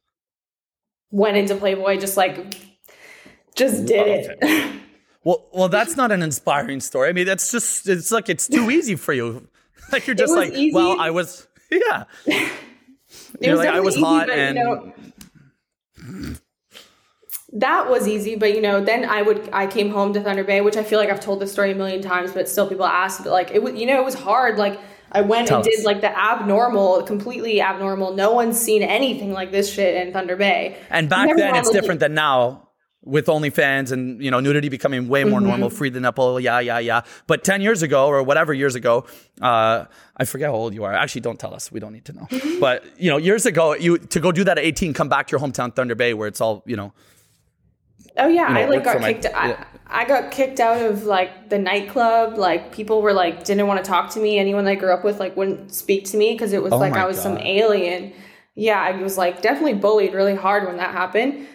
went 1.11 1.37
into 1.37 1.57
Playboy, 1.57 1.99
just 1.99 2.17
like, 2.17 2.39
just 3.57 3.85
did 3.85 4.29
Love 4.29 4.37
it. 4.41 4.73
Well, 5.25 5.47
well, 5.53 5.69
that's 5.69 5.97
not 5.97 6.13
an 6.13 6.23
inspiring 6.23 6.81
story. 6.81 7.11
I 7.11 7.13
mean, 7.13 7.27
that's 7.27 7.53
just 7.53 7.89
it's 7.89 8.11
like 8.11 8.29
it's 8.29 8.49
too 8.49 8.71
easy 8.71 8.97
for 8.97 9.13
you. 9.13 9.47
Like 9.93 10.07
you're 10.07 10.15
just 10.15 10.33
like, 10.33 10.53
easy. 10.53 10.73
well, 10.73 11.01
I 11.01 11.11
was, 11.11 11.49
yeah. 11.73 12.05
It 12.25 12.53
You're 13.41 13.57
like, 13.57 13.71
I 13.71 13.81
was 13.81 13.97
easy, 13.97 14.05
hot 14.05 14.29
but, 14.29 14.39
and 14.39 14.57
you 14.57 14.63
know, 14.63 16.37
that 17.55 17.91
was 17.91 18.07
easy. 18.07 18.37
But 18.37 18.55
you 18.55 18.61
know, 18.61 18.85
then 18.85 19.05
I 19.05 19.23
would 19.23 19.51
I 19.53 19.67
came 19.67 19.91
home 19.91 20.13
to 20.13 20.21
Thunder 20.21 20.45
Bay, 20.45 20.61
which 20.61 20.77
I 20.77 20.85
feel 20.85 21.01
like 21.01 21.11
I've 21.11 21.19
told 21.19 21.41
this 21.41 21.51
story 21.51 21.73
a 21.73 21.75
million 21.75 22.03
times, 22.03 22.31
but 22.31 22.49
still 22.49 22.69
people 22.69 22.87
ask. 22.87 23.25
But 23.25 23.33
like 23.33 23.51
it 23.51 23.65
was, 23.65 23.75
you 23.75 23.87
know, 23.87 24.01
it 24.01 24.05
was 24.05 24.15
hard. 24.15 24.59
Like 24.59 24.79
I 25.11 25.23
went 25.23 25.49
Tell 25.49 25.57
and 25.57 25.65
did 25.65 25.85
like 25.85 26.03
the 26.03 26.17
abnormal, 26.17 27.03
completely 27.03 27.61
abnormal. 27.61 28.15
No 28.15 28.31
one's 28.31 28.61
seen 28.61 28.85
anything 28.85 29.33
like 29.33 29.51
this 29.51 29.73
shit 29.73 30.07
in 30.07 30.13
Thunder 30.13 30.37
Bay. 30.37 30.77
And 30.89 31.09
back 31.09 31.37
then, 31.37 31.57
it's 31.57 31.71
different 31.71 31.99
than 31.99 32.15
now 32.15 32.70
with 33.03 33.27
OnlyFans 33.27 33.93
and 33.93 34.23
you 34.23 34.31
know 34.31 34.41
nudity 34.41 34.69
becoming 34.69 35.09
way 35.09 35.25
more 35.25 35.41
normal, 35.41 35.71
free 35.71 35.89
the 35.89 36.01
nipple, 36.01 36.39
yeah, 36.39 36.61
yeah, 36.61 36.79
yeah. 36.79 37.01
But 37.27 37.45
ten 37.45 37.63
years 37.63 37.83
ago 37.83 38.07
or 38.07 38.23
whatever 38.23 38.53
years 38.53 38.75
ago, 38.75 39.07
uh, 39.41 39.87
I 40.17 40.25
forget 40.25 40.51
how 40.51 40.55
old 40.55 40.75
you 40.75 40.85
are. 40.85 40.93
Actually, 40.93 41.23
don't 41.23 41.41
tell 41.41 41.55
us. 41.55 41.73
We 41.73 41.81
don't 41.81 41.93
need 41.93 42.05
to 42.07 42.13
know. 42.13 42.27
but 42.61 42.85
you 42.99 43.11
know, 43.11 43.17
years 43.17 43.47
ago, 43.47 43.75
you 43.75 43.99
to 43.99 44.21
go 44.21 44.33
do 44.33 44.45
that 44.45 44.59
at 44.59 44.65
eighteen, 44.65 44.93
come 44.93 45.09
back 45.09 45.29
to 45.29 45.33
your 45.33 45.41
hometown 45.41 45.75
Thunder 45.75 45.95
Bay, 45.95 46.13
where 46.15 46.29
it's 46.29 46.41
all 46.41 46.63
you 46.67 46.77
know. 46.77 46.93
Oh 48.17 48.29
yeah, 48.29 48.49
you 48.49 48.55
know, 48.55 48.61
I 48.61 48.65
like 48.67 48.85
got 48.85 48.95
for 48.97 49.01
my- 49.01 49.13
kicked. 49.15 49.27
I, 49.35 49.49
yeah. 49.51 49.65
I 49.93 50.05
got 50.05 50.31
kicked 50.31 50.61
out 50.61 50.81
of 50.81 51.05
like 51.05 51.49
the 51.49 51.59
nightclub. 51.59 52.37
Like 52.39 52.71
people 52.73 53.03
were 53.03 53.13
like 53.13 53.45
didn't 53.45 53.67
want 53.67 53.83
to 53.85 53.89
talk 53.89 54.11
to 54.11 54.21
me. 54.21 54.39
Anyone 54.39 54.65
that 54.67 54.73
I 54.73 54.75
grew 54.77 54.93
up 54.93 55.05
with 55.05 55.19
like 55.19 55.37
wouldn't 55.37 55.73
speak 55.75 56.05
to 56.07 56.17
me 56.17 56.33
because 56.33 56.53
it 56.53 56.63
was 56.63 56.73
Oh 56.73 56.79
like 56.79 56.93
I 56.93 57.07
was 57.07 57.21
some 57.21 57.39
alien. 57.39 58.13
Yeah, 58.55 58.81
I 58.81 59.01
was 59.03 59.17
like 59.17 59.43
definitely 59.43 59.75
bullied 59.75 60.13
really 60.13 60.35
hard 60.35 60.67
when 60.67 60.77
that 60.77 60.91
happened, 60.93 61.47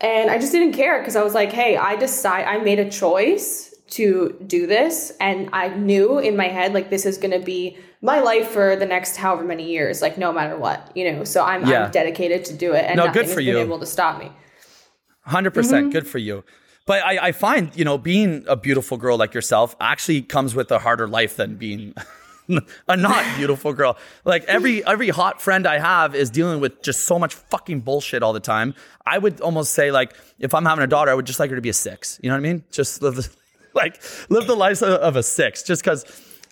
and 0.00 0.30
I 0.30 0.38
just 0.38 0.52
didn't 0.52 0.72
care 0.74 0.98
because 1.00 1.16
I 1.16 1.22
was 1.22 1.34
like, 1.34 1.52
hey, 1.52 1.76
I 1.76 1.96
decide 1.96 2.44
I 2.44 2.58
made 2.58 2.78
a 2.78 2.90
choice 2.90 3.74
to 3.90 4.36
do 4.46 4.66
this, 4.66 5.12
and 5.20 5.48
I 5.52 5.68
knew 5.68 6.18
in 6.18 6.36
my 6.36 6.48
head 6.48 6.74
like 6.74 6.90
this 6.90 7.06
is 7.06 7.16
gonna 7.18 7.40
be 7.40 7.78
my 8.02 8.20
life 8.20 8.48
for 8.48 8.76
the 8.76 8.86
next 8.86 9.16
however 9.16 9.42
many 9.44 9.64
years, 9.70 10.02
like 10.02 10.18
no 10.18 10.32
matter 10.32 10.56
what, 10.56 10.92
you 10.94 11.10
know. 11.10 11.24
So 11.24 11.42
I'm, 11.42 11.66
Yeah. 11.66 11.86
I'm 11.86 11.90
dedicated 11.90 12.44
to 12.46 12.54
do 12.54 12.72
it, 12.74 12.84
and 12.84 12.96
No, 12.96 13.06
nothing 13.06 13.22
good 13.22 13.28
for 13.32 13.40
has 13.40 13.46
been 13.46 13.56
you. 13.56 13.58
able 13.58 13.78
to 13.80 13.86
stop 13.86 14.18
me. 14.20 14.30
Hundred 15.22 15.50
Mm-hmm. 15.50 15.60
percent, 15.60 15.92
good 15.92 16.06
for 16.06 16.18
you. 16.18 16.44
but 16.86 17.02
I, 17.04 17.28
I 17.28 17.32
find 17.32 17.74
you 17.76 17.84
know 17.84 17.98
being 17.98 18.44
a 18.46 18.56
beautiful 18.56 18.96
girl 18.98 19.16
like 19.18 19.34
yourself 19.34 19.74
actually 19.80 20.22
comes 20.22 20.54
with 20.54 20.70
a 20.70 20.78
harder 20.78 21.06
life 21.08 21.36
than 21.36 21.56
being 21.56 21.94
a 22.88 22.96
not 22.96 23.36
beautiful 23.36 23.72
girl. 23.72 23.96
Like 24.24 24.44
every 24.44 24.84
every 24.86 25.08
hot 25.10 25.40
friend 25.40 25.66
I 25.66 25.78
have 25.78 26.14
is 26.14 26.30
dealing 26.30 26.60
with 26.60 26.82
just 26.82 27.04
so 27.04 27.18
much 27.18 27.34
fucking 27.34 27.80
bullshit 27.80 28.22
all 28.22 28.32
the 28.32 28.40
time. 28.40 28.74
I 29.06 29.18
would 29.18 29.40
almost 29.40 29.72
say 29.72 29.90
like 29.90 30.14
if 30.38 30.54
I'm 30.54 30.64
having 30.64 30.84
a 30.84 30.86
daughter, 30.86 31.10
I 31.10 31.14
would 31.14 31.26
just 31.26 31.40
like 31.40 31.50
her 31.50 31.56
to 31.56 31.62
be 31.62 31.68
a 31.68 31.74
six. 31.74 32.18
You 32.22 32.30
know 32.30 32.34
what 32.36 32.40
I 32.40 32.52
mean? 32.52 32.64
Just 32.70 33.02
live 33.02 33.16
the, 33.16 33.28
like 33.74 34.00
live 34.28 34.46
the 34.46 34.56
life 34.56 34.82
of, 34.82 35.16
a 35.16 35.22
six. 35.22 35.62
Just 35.62 35.82
because 35.82 36.04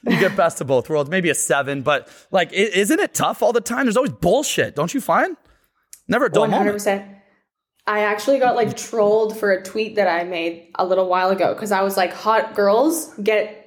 you 0.05 0.19
get 0.19 0.37
best 0.37 0.61
of 0.61 0.67
both 0.67 0.88
worlds. 0.88 1.09
Maybe 1.11 1.31
a 1.31 1.35
seven, 1.35 1.83
but 1.83 2.09
like 2.31 2.53
is 2.53 2.71
isn't 2.71 3.00
it 3.00 3.15
tough 3.15 3.43
all 3.43 3.53
the 3.53 3.61
time? 3.61 3.87
There's 3.87 3.97
always 3.97 4.12
bullshit, 4.12 4.76
don't 4.76 4.93
you 4.93 5.00
find? 5.00 5.37
Never 6.09 6.26
a 6.26 6.31
dull 6.31 6.43
One 6.43 6.50
hundred 6.50 6.65
moment. 6.65 6.76
percent. 6.76 7.12
I 7.88 8.00
actually 8.00 8.41
got 8.41 8.57
like 8.57 8.76
trolled 8.76 9.38
for 9.38 9.53
a 9.53 9.62
tweet 9.62 9.95
that 9.95 10.09
I 10.09 10.25
made 10.25 10.73
a 10.75 10.85
little 10.85 11.09
while 11.09 11.31
ago 11.31 11.55
because 11.55 11.71
I 11.71 11.83
was 11.83 11.97
like, 11.97 12.12
hot 12.12 12.55
girls 12.55 13.15
get 13.23 13.62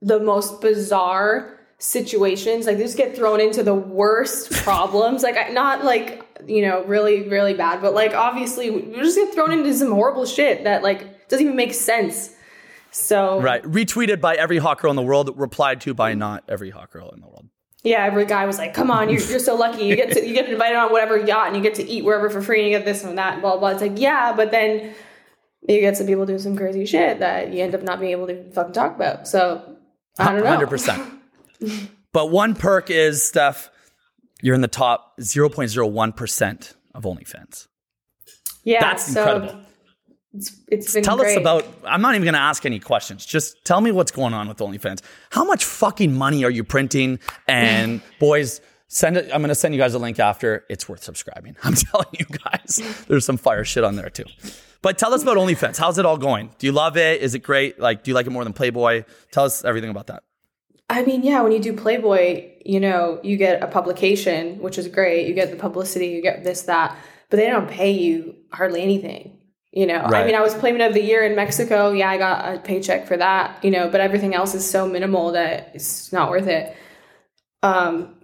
the 0.00 0.18
most 0.18 0.62
bizarre 0.62 1.59
situations. 1.80 2.66
Like 2.66 2.76
they 2.76 2.84
just 2.84 2.96
get 2.96 3.16
thrown 3.16 3.40
into 3.40 3.62
the 3.64 3.74
worst 3.74 4.52
problems. 4.62 5.22
Like 5.24 5.52
not 5.52 5.84
like 5.84 6.24
you 6.46 6.62
know 6.62 6.84
really 6.84 7.28
really 7.28 7.54
bad, 7.54 7.82
but 7.82 7.94
like 7.94 8.14
obviously 8.14 8.70
we 8.70 8.94
just 8.96 9.16
get 9.16 9.34
thrown 9.34 9.50
into 9.50 9.74
some 9.74 9.90
horrible 9.90 10.26
shit 10.26 10.64
that 10.64 10.82
like 10.84 11.28
doesn't 11.28 11.44
even 11.44 11.56
make 11.56 11.74
sense. 11.74 12.30
So 12.92 13.40
Right. 13.40 13.62
Retweeted 13.62 14.20
by 14.20 14.34
every 14.34 14.58
hot 14.58 14.80
girl 14.80 14.90
in 14.90 14.96
the 14.96 15.02
world, 15.02 15.30
replied 15.36 15.80
to 15.82 15.94
by 15.94 16.14
not 16.14 16.44
every 16.48 16.70
hot 16.70 16.90
girl 16.90 17.10
in 17.10 17.20
the 17.20 17.26
world. 17.26 17.48
Yeah, 17.82 18.04
every 18.04 18.26
guy 18.26 18.44
was 18.44 18.58
like, 18.58 18.74
"Come 18.74 18.90
on, 18.90 19.08
you're, 19.08 19.22
you're 19.22 19.38
so 19.38 19.54
lucky. 19.54 19.84
You 19.84 19.96
get 19.96 20.12
to 20.12 20.26
you 20.26 20.34
get 20.34 20.50
invited 20.50 20.76
on 20.76 20.92
whatever 20.92 21.16
yacht, 21.16 21.46
and 21.46 21.56
you 21.56 21.62
get 21.62 21.76
to 21.76 21.88
eat 21.88 22.04
wherever 22.04 22.28
for 22.28 22.42
free, 22.42 22.60
and 22.60 22.70
you 22.70 22.76
get 22.76 22.84
this 22.84 23.02
and 23.04 23.16
that, 23.16 23.34
and 23.34 23.42
blah 23.42 23.56
blah." 23.56 23.70
It's 23.70 23.80
like, 23.80 23.98
yeah, 23.98 24.34
but 24.36 24.50
then 24.50 24.92
you 25.66 25.80
get 25.80 25.96
some 25.96 26.06
people 26.06 26.26
doing 26.26 26.40
some 26.40 26.56
crazy 26.56 26.84
shit 26.84 27.20
that 27.20 27.54
you 27.54 27.62
end 27.62 27.74
up 27.74 27.82
not 27.82 27.98
being 27.98 28.12
able 28.12 28.26
to 28.26 28.50
fucking 28.50 28.74
talk 28.74 28.94
about. 28.94 29.26
So 29.26 29.76
I 30.18 30.32
don't 30.32 30.44
know. 30.44 30.50
Hundred 30.50 30.68
percent. 30.68 31.19
But 32.12 32.30
one 32.30 32.54
perk 32.54 32.90
is 32.90 33.22
Steph, 33.22 33.70
you're 34.42 34.54
in 34.54 34.60
the 34.62 34.68
top 34.68 35.14
zero 35.20 35.48
point 35.48 35.70
zero 35.70 35.86
one 35.86 36.12
percent 36.12 36.74
of 36.94 37.04
OnlyFans. 37.04 37.68
Yeah, 38.64 38.80
That's 38.80 39.12
so 39.12 39.20
incredible. 39.34 39.60
It's, 40.32 40.60
it's 40.68 40.94
been 40.94 41.02
Tell 41.02 41.16
great. 41.16 41.36
us 41.36 41.40
about. 41.40 41.66
I'm 41.84 42.00
not 42.02 42.14
even 42.14 42.24
going 42.24 42.34
to 42.34 42.40
ask 42.40 42.64
any 42.64 42.78
questions. 42.78 43.26
Just 43.26 43.64
tell 43.64 43.80
me 43.80 43.90
what's 43.90 44.12
going 44.12 44.32
on 44.32 44.46
with 44.48 44.58
OnlyFans. 44.58 45.00
How 45.30 45.44
much 45.44 45.64
fucking 45.64 46.14
money 46.16 46.44
are 46.44 46.50
you 46.50 46.62
printing? 46.62 47.18
And 47.48 48.00
boys, 48.20 48.60
send 48.88 49.16
it. 49.16 49.24
I'm 49.32 49.40
going 49.40 49.48
to 49.48 49.54
send 49.56 49.74
you 49.74 49.80
guys 49.80 49.94
a 49.94 49.98
link 49.98 50.20
after. 50.20 50.64
It's 50.68 50.88
worth 50.88 51.02
subscribing. 51.02 51.56
I'm 51.64 51.74
telling 51.74 52.06
you 52.18 52.26
guys, 52.26 53.04
there's 53.08 53.24
some 53.24 53.38
fire 53.38 53.64
shit 53.64 53.82
on 53.82 53.96
there 53.96 54.08
too. 54.10 54.24
But 54.82 54.98
tell 54.98 55.12
us 55.12 55.22
about 55.22 55.36
OnlyFans. 55.36 55.76
How's 55.78 55.98
it 55.98 56.06
all 56.06 56.16
going? 56.16 56.50
Do 56.58 56.66
you 56.66 56.72
love 56.72 56.96
it? 56.96 57.20
Is 57.22 57.34
it 57.34 57.40
great? 57.40 57.80
Like, 57.80 58.04
do 58.04 58.10
you 58.10 58.14
like 58.14 58.26
it 58.26 58.30
more 58.30 58.44
than 58.44 58.52
Playboy? 58.52 59.04
Tell 59.32 59.44
us 59.44 59.64
everything 59.64 59.90
about 59.90 60.06
that. 60.06 60.22
I 60.90 61.04
mean, 61.04 61.22
yeah, 61.22 61.40
when 61.40 61.52
you 61.52 61.60
do 61.60 61.72
Playboy, 61.72 62.50
you 62.66 62.80
know, 62.80 63.20
you 63.22 63.36
get 63.36 63.62
a 63.62 63.68
publication, 63.68 64.58
which 64.58 64.76
is 64.76 64.88
great. 64.88 65.28
You 65.28 65.34
get 65.34 65.50
the 65.50 65.56
publicity, 65.56 66.08
you 66.08 66.20
get 66.20 66.42
this, 66.42 66.62
that, 66.62 66.96
but 67.30 67.36
they 67.36 67.46
don't 67.48 67.70
pay 67.70 67.92
you 67.92 68.34
hardly 68.52 68.82
anything. 68.82 69.38
You 69.70 69.86
know, 69.86 70.02
right. 70.02 70.24
I 70.24 70.26
mean, 70.26 70.34
I 70.34 70.40
was 70.40 70.52
Playmate 70.52 70.80
of 70.80 70.94
the 70.94 71.02
Year 71.02 71.24
in 71.24 71.36
Mexico. 71.36 71.92
Yeah, 71.92 72.10
I 72.10 72.18
got 72.18 72.54
a 72.56 72.58
paycheck 72.58 73.06
for 73.06 73.16
that, 73.16 73.64
you 73.64 73.70
know, 73.70 73.88
but 73.88 74.00
everything 74.00 74.34
else 74.34 74.52
is 74.52 74.68
so 74.68 74.88
minimal 74.88 75.30
that 75.32 75.70
it's 75.74 76.12
not 76.12 76.28
worth 76.28 76.48
it. 76.48 76.76
Um, 77.62 78.16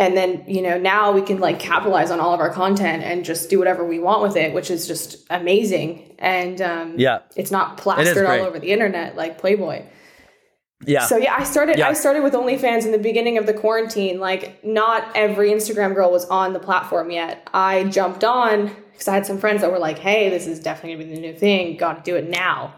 and 0.00 0.16
then, 0.16 0.44
you 0.48 0.62
know, 0.62 0.78
now 0.78 1.12
we 1.12 1.20
can 1.20 1.40
like 1.40 1.60
capitalize 1.60 2.10
on 2.10 2.20
all 2.20 2.32
of 2.32 2.40
our 2.40 2.50
content 2.50 3.02
and 3.02 3.22
just 3.22 3.50
do 3.50 3.58
whatever 3.58 3.84
we 3.84 3.98
want 3.98 4.22
with 4.22 4.36
it, 4.36 4.54
which 4.54 4.70
is 4.70 4.86
just 4.86 5.26
amazing. 5.28 6.16
And 6.18 6.60
um, 6.62 6.94
Yeah. 6.98 7.18
it's 7.36 7.50
not 7.50 7.76
plastered 7.76 8.26
all 8.26 8.46
over 8.46 8.58
the 8.58 8.72
internet 8.72 9.14
like 9.14 9.36
Playboy. 9.36 9.84
Yeah. 10.86 11.06
So 11.06 11.16
yeah, 11.16 11.34
I 11.38 11.44
started. 11.44 11.78
Yeah. 11.78 11.88
I 11.88 11.92
started 11.92 12.22
with 12.22 12.32
OnlyFans 12.34 12.84
in 12.84 12.92
the 12.92 12.98
beginning 12.98 13.38
of 13.38 13.46
the 13.46 13.54
quarantine. 13.54 14.18
Like, 14.20 14.64
not 14.64 15.08
every 15.14 15.50
Instagram 15.50 15.94
girl 15.94 16.10
was 16.10 16.24
on 16.26 16.52
the 16.52 16.58
platform 16.60 17.10
yet. 17.10 17.48
I 17.54 17.84
jumped 17.84 18.24
on 18.24 18.70
because 18.92 19.08
I 19.08 19.14
had 19.14 19.26
some 19.26 19.38
friends 19.38 19.60
that 19.62 19.70
were 19.72 19.78
like, 19.78 19.98
"Hey, 19.98 20.30
this 20.30 20.46
is 20.46 20.60
definitely 20.60 20.94
gonna 21.04 21.08
be 21.10 21.14
the 21.14 21.20
new 21.20 21.34
thing. 21.38 21.76
Got 21.76 22.04
to 22.04 22.10
do 22.10 22.16
it 22.16 22.28
now." 22.28 22.74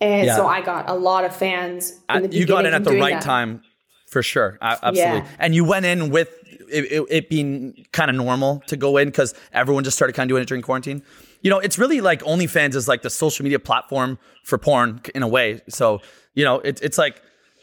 And 0.00 0.26
Yeah. 0.26 0.36
so 0.36 0.46
I 0.46 0.60
got 0.62 0.88
a 0.88 0.94
lot 0.94 1.24
of 1.24 1.34
fans. 1.34 1.92
In 2.14 2.22
the 2.22 2.28
Uh, 2.28 2.32
you 2.32 2.46
got 2.46 2.64
in 2.66 2.72
at 2.74 2.84
the 2.84 2.92
right 2.98 3.14
that. 3.14 3.22
time 3.22 3.62
for 4.08 4.22
sure 4.22 4.58
A- 4.60 4.64
absolutely 4.82 4.98
Yeah. 5.18 5.24
and 5.38 5.54
you 5.54 5.64
went 5.64 5.86
in 5.86 6.10
with 6.10 6.28
it, 6.72 6.84
it, 6.90 7.04
it 7.10 7.28
being 7.28 7.84
kind 7.92 8.10
of 8.10 8.16
normal 8.16 8.60
to 8.66 8.76
go 8.76 8.96
in 8.96 9.08
because 9.08 9.34
everyone 9.52 9.84
just 9.84 9.96
started 9.96 10.14
kind 10.14 10.28
of 10.28 10.34
doing 10.34 10.42
it 10.42 10.48
during 10.48 10.62
quarantine 10.62 11.02
you 11.42 11.50
know 11.50 11.58
it's 11.58 11.78
really 11.78 12.00
like 12.00 12.22
onlyfans 12.22 12.74
is 12.74 12.88
like 12.88 13.02
the 13.02 13.10
social 13.10 13.42
media 13.42 13.58
platform 13.58 14.18
for 14.44 14.58
porn 14.58 15.00
in 15.14 15.22
a 15.22 15.28
way 15.28 15.60
so 15.68 16.00
you 16.34 16.44
know 16.44 16.56
it, 16.60 16.80
it's 16.82 16.98
like 16.98 17.22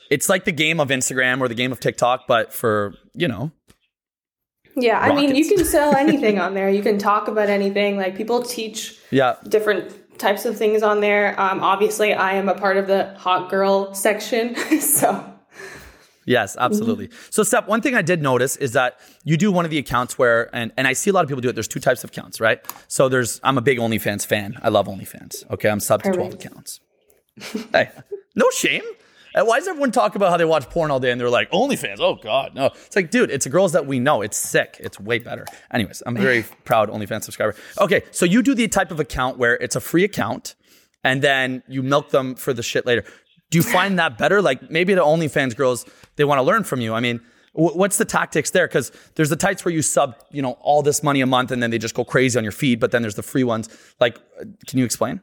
it's 0.09 0.29
like 0.29 0.45
the 0.45 0.51
game 0.51 0.79
of 0.79 0.89
instagram 0.89 1.39
or 1.41 1.47
the 1.47 1.55
game 1.55 1.71
of 1.71 1.79
tiktok 1.79 2.27
but 2.27 2.53
for 2.53 2.93
you 3.13 3.27
know 3.27 3.51
Yeah, 4.79 4.99
I 4.99 5.13
mean, 5.15 5.33
you 5.33 5.43
can 5.47 5.65
sell 5.65 5.95
anything 6.05 6.37
on 6.37 6.53
there. 6.53 6.69
You 6.69 6.83
can 6.83 6.99
talk 6.99 7.27
about 7.27 7.49
anything. 7.49 7.97
Like 7.97 8.15
people 8.15 8.43
teach 8.43 8.95
yeah 9.09 9.37
different 9.47 9.91
types 10.19 10.45
of 10.45 10.55
things 10.55 10.83
on 10.83 11.01
there. 11.01 11.39
Um, 11.39 11.61
obviously, 11.61 12.13
I 12.13 12.33
am 12.33 12.47
a 12.47 12.53
part 12.53 12.77
of 12.77 12.85
the 12.85 13.15
hot 13.17 13.49
girl 13.49 13.93
section, 13.95 14.55
so 14.79 15.36
Yes, 16.27 16.51
mm-hmm. 16.51 16.65
absolutely. 16.65 17.09
So, 17.31 17.41
Steph, 17.41 17.67
one 17.67 17.81
thing 17.81 17.95
I 17.95 18.03
did 18.03 18.21
notice 18.21 18.57
is 18.57 18.73
that 18.73 18.99
you 19.23 19.37
do 19.37 19.51
one 19.51 19.65
of 19.65 19.71
the 19.71 19.79
accounts 19.79 20.19
where, 20.19 20.53
and, 20.53 20.71
and 20.77 20.87
I 20.87 20.93
see 20.93 21.09
a 21.09 21.13
lot 21.13 21.23
of 21.23 21.29
people 21.29 21.41
do 21.41 21.49
it. 21.49 21.53
There's 21.53 21.67
two 21.67 21.79
types 21.79 22.03
of 22.03 22.11
accounts, 22.11 22.39
right? 22.39 22.63
So, 22.87 23.09
there's, 23.09 23.39
I'm 23.43 23.57
a 23.57 23.61
big 23.61 23.79
OnlyFans 23.79 24.25
fan. 24.25 24.59
I 24.61 24.69
love 24.69 24.87
OnlyFans. 24.87 25.49
Okay. 25.49 25.69
I'm 25.69 25.79
sub 25.79 26.03
to 26.03 26.11
12 26.11 26.33
accounts. 26.35 26.81
hey, 27.71 27.89
no 28.35 28.49
shame. 28.51 28.83
And 29.33 29.47
why 29.47 29.59
does 29.59 29.67
everyone 29.67 29.91
talk 29.91 30.15
about 30.15 30.31
how 30.31 30.37
they 30.37 30.45
watch 30.45 30.67
porn 30.69 30.89
all 30.89 30.99
day 30.99 31.11
and 31.11 31.21
they're 31.21 31.29
like, 31.29 31.51
OnlyFans? 31.51 31.99
Oh, 31.99 32.15
God, 32.15 32.55
no. 32.55 32.67
It's 32.67 32.95
like, 32.95 33.09
dude, 33.09 33.31
it's 33.31 33.45
the 33.45 33.51
girls 33.51 33.71
that 33.71 33.85
we 33.85 33.99
know. 33.99 34.21
It's 34.21 34.35
sick. 34.35 34.77
It's 34.79 34.99
way 34.99 35.19
better. 35.19 35.45
Anyways, 35.71 36.03
I'm 36.05 36.17
a 36.17 36.19
very 36.19 36.43
proud 36.65 36.89
OnlyFans 36.89 37.23
subscriber. 37.23 37.55
Okay. 37.79 38.03
So, 38.11 38.25
you 38.25 38.41
do 38.41 38.53
the 38.53 38.67
type 38.67 38.91
of 38.91 38.99
account 38.99 39.37
where 39.37 39.55
it's 39.55 39.75
a 39.75 39.81
free 39.81 40.03
account 40.03 40.55
and 41.03 41.21
then 41.21 41.63
you 41.67 41.83
milk 41.83 42.09
them 42.09 42.35
for 42.35 42.51
the 42.51 42.63
shit 42.63 42.85
later. 42.85 43.05
Do 43.49 43.57
you 43.57 43.63
find 43.63 43.97
that 43.99 44.17
better? 44.17 44.41
Like 44.41 44.69
maybe 44.69 44.93
the 44.93 45.03
OnlyFans 45.03 45.55
girls, 45.55 45.85
they 46.15 46.23
want 46.23 46.39
to 46.39 46.43
learn 46.43 46.63
from 46.63 46.81
you. 46.81 46.93
I 46.93 46.99
mean, 46.99 47.21
wh- 47.53 47.75
what's 47.75 47.97
the 47.97 48.05
tactics 48.05 48.51
there? 48.51 48.67
Because 48.67 48.91
there's 49.15 49.29
the 49.29 49.35
tights 49.35 49.63
where 49.63 49.73
you 49.73 49.81
sub, 49.81 50.15
you 50.31 50.41
know, 50.41 50.51
all 50.61 50.81
this 50.81 51.01
money 51.01 51.21
a 51.21 51.25
month 51.25 51.51
and 51.51 51.63
then 51.63 51.71
they 51.71 51.77
just 51.77 51.95
go 51.95 52.03
crazy 52.03 52.37
on 52.37 52.43
your 52.43 52.51
feed. 52.51 52.79
But 52.79 52.91
then 52.91 53.01
there's 53.01 53.15
the 53.15 53.23
free 53.23 53.43
ones. 53.43 53.69
Like, 53.99 54.17
uh, 54.39 54.45
can 54.67 54.79
you 54.79 54.85
explain? 54.85 55.21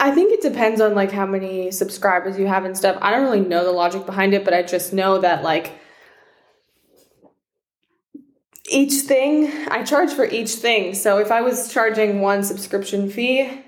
I 0.00 0.12
think 0.12 0.32
it 0.32 0.42
depends 0.42 0.80
on 0.80 0.94
like 0.94 1.10
how 1.10 1.26
many 1.26 1.70
subscribers 1.70 2.38
you 2.38 2.46
have 2.46 2.64
and 2.64 2.76
stuff. 2.76 2.96
I 3.02 3.10
don't 3.10 3.24
really 3.24 3.40
know 3.40 3.64
the 3.64 3.72
logic 3.72 4.06
behind 4.06 4.32
it, 4.32 4.44
but 4.44 4.54
I 4.54 4.62
just 4.62 4.92
know 4.92 5.18
that 5.18 5.42
like 5.42 5.72
each 8.70 8.92
thing 9.06 9.50
I 9.68 9.82
charge 9.82 10.12
for 10.12 10.24
each 10.24 10.50
thing. 10.50 10.94
So 10.94 11.18
if 11.18 11.32
I 11.32 11.40
was 11.40 11.72
charging 11.72 12.20
one 12.20 12.44
subscription 12.44 13.10
fee, 13.10 13.64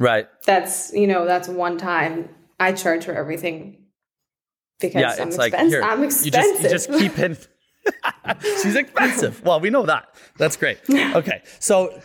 Right. 0.00 0.26
that's 0.46 0.92
you 0.94 1.06
know 1.06 1.24
that's 1.26 1.46
one 1.48 1.78
time. 1.78 2.28
I 2.58 2.72
charge 2.72 3.04
for 3.04 3.12
everything 3.12 3.76
because 4.80 5.00
Yeah. 5.00 5.14
I'm 5.22 5.28
It's 5.28 5.36
like 5.38 5.52
expensive. 5.52 5.78
here, 5.80 5.82
I'm 5.88 5.98
you 6.00 6.04
expensive. 6.06 6.62
just 6.62 6.62
you 6.62 6.68
just 6.70 6.90
keep 6.98 7.18
in. 7.18 7.36
She's 8.62 8.74
expensive. 8.76 9.42
Well, 9.44 9.60
we 9.60 9.70
know 9.70 9.86
that. 9.86 10.14
That's 10.38 10.56
great. 10.56 10.78
Okay. 10.90 11.42
So, 11.58 11.98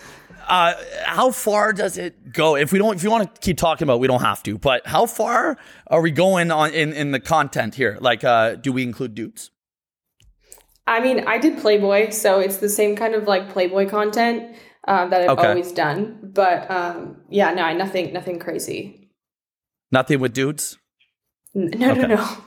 uh, 0.48 0.74
how 1.06 1.32
far 1.32 1.74
does 1.74 1.98
it 1.98 2.32
go? 2.32 2.56
If 2.56 2.72
we 2.72 2.80
don't, 2.80 2.96
if 2.96 3.04
you 3.04 3.12
want 3.12 3.34
to 3.36 3.42
keep 3.42 3.58
talking 3.58 3.86
about, 3.86 3.96
it, 3.96 4.00
we 4.02 4.08
don't 4.08 4.22
have 4.22 4.42
to. 4.44 4.58
But 4.58 4.86
how 4.88 5.06
far 5.06 5.58
are 5.88 6.02
we 6.02 6.12
going 6.12 6.52
on 6.52 6.72
in 6.72 6.94
in 6.94 7.12
the 7.12 7.20
content 7.20 7.76
here? 7.76 7.98
Like, 8.00 8.24
uh, 8.24 8.56
do 8.56 8.72
we 8.72 8.84
include 8.84 9.16
dudes? 9.16 9.52
I 10.88 11.00
mean, 11.00 11.26
I 11.28 11.40
did 11.40 11.58
Playboy, 11.58 12.12
so 12.12 12.40
it's 12.40 12.58
the 12.58 12.70
same 12.70 12.96
kind 12.96 13.16
of 13.16 13.28
like 13.28 13.50
Playboy 13.50 13.90
content 13.90 14.56
uh, 14.88 15.08
that 15.08 15.22
I've 15.22 15.30
Okay. 15.38 15.48
always 15.48 15.72
done. 15.72 16.20
But 16.24 16.70
um, 16.72 17.18
yeah, 17.30 17.52
no, 17.54 17.74
nothing, 17.74 18.14
nothing 18.14 18.40
crazy. 18.40 19.10
Nothing 19.92 20.20
with 20.20 20.34
dudes. 20.34 20.78
N- 21.56 21.72
No, 21.78 21.92
Okay. 21.92 22.02
no, 22.02 22.08
no. 22.16 22.38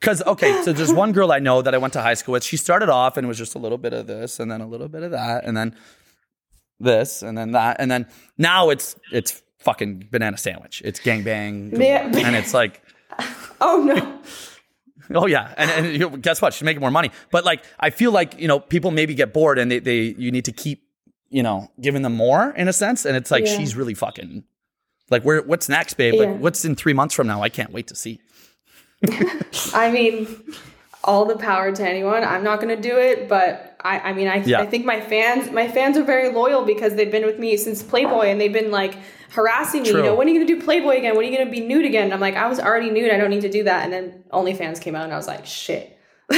Because 0.00 0.22
okay, 0.22 0.62
so 0.62 0.72
there's 0.72 0.92
one 0.92 1.10
girl 1.12 1.32
I 1.32 1.40
know 1.40 1.60
that 1.60 1.74
I 1.74 1.78
went 1.78 1.92
to 1.94 2.00
high 2.02 2.14
school 2.14 2.32
with. 2.34 2.44
She 2.44 2.56
started 2.56 2.88
off 2.88 3.16
and 3.16 3.24
it 3.24 3.28
was 3.28 3.36
just 3.38 3.54
a 3.56 3.58
little 3.58 3.78
bit 3.78 3.92
of 3.92 4.06
this, 4.06 4.38
and 4.38 4.48
then 4.50 4.60
a 4.60 4.66
little 4.66 4.88
bit 4.88 5.02
of 5.02 5.10
that, 5.10 5.44
and 5.44 5.56
then 5.56 5.74
this, 6.78 7.22
and 7.22 7.36
then 7.36 7.50
that, 7.52 7.76
and 7.80 7.90
then 7.90 8.06
now 8.36 8.70
it's 8.70 8.94
it's 9.12 9.42
fucking 9.58 10.08
banana 10.12 10.36
sandwich. 10.36 10.82
It's 10.84 11.00
gangbang, 11.00 11.70
galore. 11.70 11.84
Yeah. 11.88 12.26
and 12.26 12.36
it's 12.36 12.54
like, 12.54 12.80
Oh 13.60 13.82
no. 13.82 15.20
oh 15.20 15.26
yeah, 15.26 15.52
and, 15.56 15.68
and 15.70 15.92
you 15.92 15.98
know, 15.98 16.10
guess 16.10 16.40
what? 16.40 16.54
She's 16.54 16.62
making 16.62 16.80
more 16.80 16.92
money. 16.92 17.10
But 17.32 17.44
like, 17.44 17.64
I 17.80 17.90
feel 17.90 18.12
like 18.12 18.38
you 18.40 18.46
know 18.46 18.60
people 18.60 18.92
maybe 18.92 19.14
get 19.14 19.32
bored, 19.32 19.58
and 19.58 19.68
they 19.70 19.80
they 19.80 20.14
you 20.16 20.30
need 20.30 20.44
to 20.44 20.52
keep 20.52 20.84
you 21.30 21.42
know 21.42 21.70
giving 21.80 22.02
them 22.02 22.14
more 22.14 22.50
in 22.56 22.68
a 22.68 22.72
sense, 22.72 23.04
and 23.04 23.16
it's 23.16 23.30
like 23.30 23.44
Yeah. 23.46 23.56
she's 23.56 23.76
really 23.76 23.94
fucking 23.94 24.44
like 25.10 25.22
where 25.24 25.42
what's 25.42 25.68
next, 25.68 25.94
babe? 25.94 26.14
Yeah. 26.14 26.20
Like 26.24 26.40
what's 26.40 26.64
in 26.64 26.74
three 26.74 26.92
months 26.92 27.14
from 27.14 27.26
now? 27.26 27.42
I 27.42 27.48
can't 27.48 27.72
wait 27.72 27.86
to 27.88 27.94
see. 27.94 28.20
I 29.74 29.90
mean, 29.90 30.26
all 31.04 31.24
the 31.24 31.36
power 31.36 31.72
to 31.72 31.88
anyone. 31.88 32.24
I'm 32.24 32.42
not 32.42 32.60
going 32.60 32.74
to 32.74 32.82
do 32.82 32.96
it, 32.98 33.28
but 33.28 33.76
I, 33.80 34.00
I 34.00 34.12
mean, 34.12 34.26
I, 34.28 34.36
Yeah. 34.44 34.60
I 34.60 34.66
think 34.66 34.84
my 34.84 35.00
fans, 35.00 35.50
my 35.50 35.68
fans 35.68 35.96
are 35.96 36.02
very 36.02 36.30
loyal 36.32 36.64
because 36.64 36.96
they've 36.96 37.10
been 37.10 37.24
with 37.24 37.38
me 37.38 37.56
since 37.56 37.82
Playboy 37.82 38.26
and 38.26 38.40
they've 38.40 38.52
been 38.52 38.70
like 38.72 38.96
harassing 39.30 39.82
me. 39.84 39.90
True. 39.90 40.00
You 40.00 40.06
know, 40.06 40.14
when 40.16 40.26
are 40.26 40.30
you 40.30 40.40
gonna 40.44 40.58
do 40.58 40.60
Playboy 40.62 40.98
again? 40.98 41.16
When 41.16 41.24
are 41.24 41.30
you 41.30 41.38
gonna 41.38 41.50
be 41.50 41.60
nude 41.60 41.84
again? 41.86 42.04
And 42.04 42.14
I'm 42.14 42.20
like, 42.20 42.34
I 42.34 42.48
was 42.48 42.58
already 42.58 42.90
nude. 42.90 43.12
I 43.12 43.16
don't 43.16 43.30
need 43.30 43.42
to 43.42 43.48
do 43.50 43.64
that. 43.64 43.84
And 43.84 43.92
then 43.92 44.24
OnlyFans 44.32 44.80
came 44.80 44.94
out, 44.96 45.04
and 45.04 45.12
I 45.12 45.16
was 45.16 45.26
like, 45.28 45.46
shit. 45.46 45.96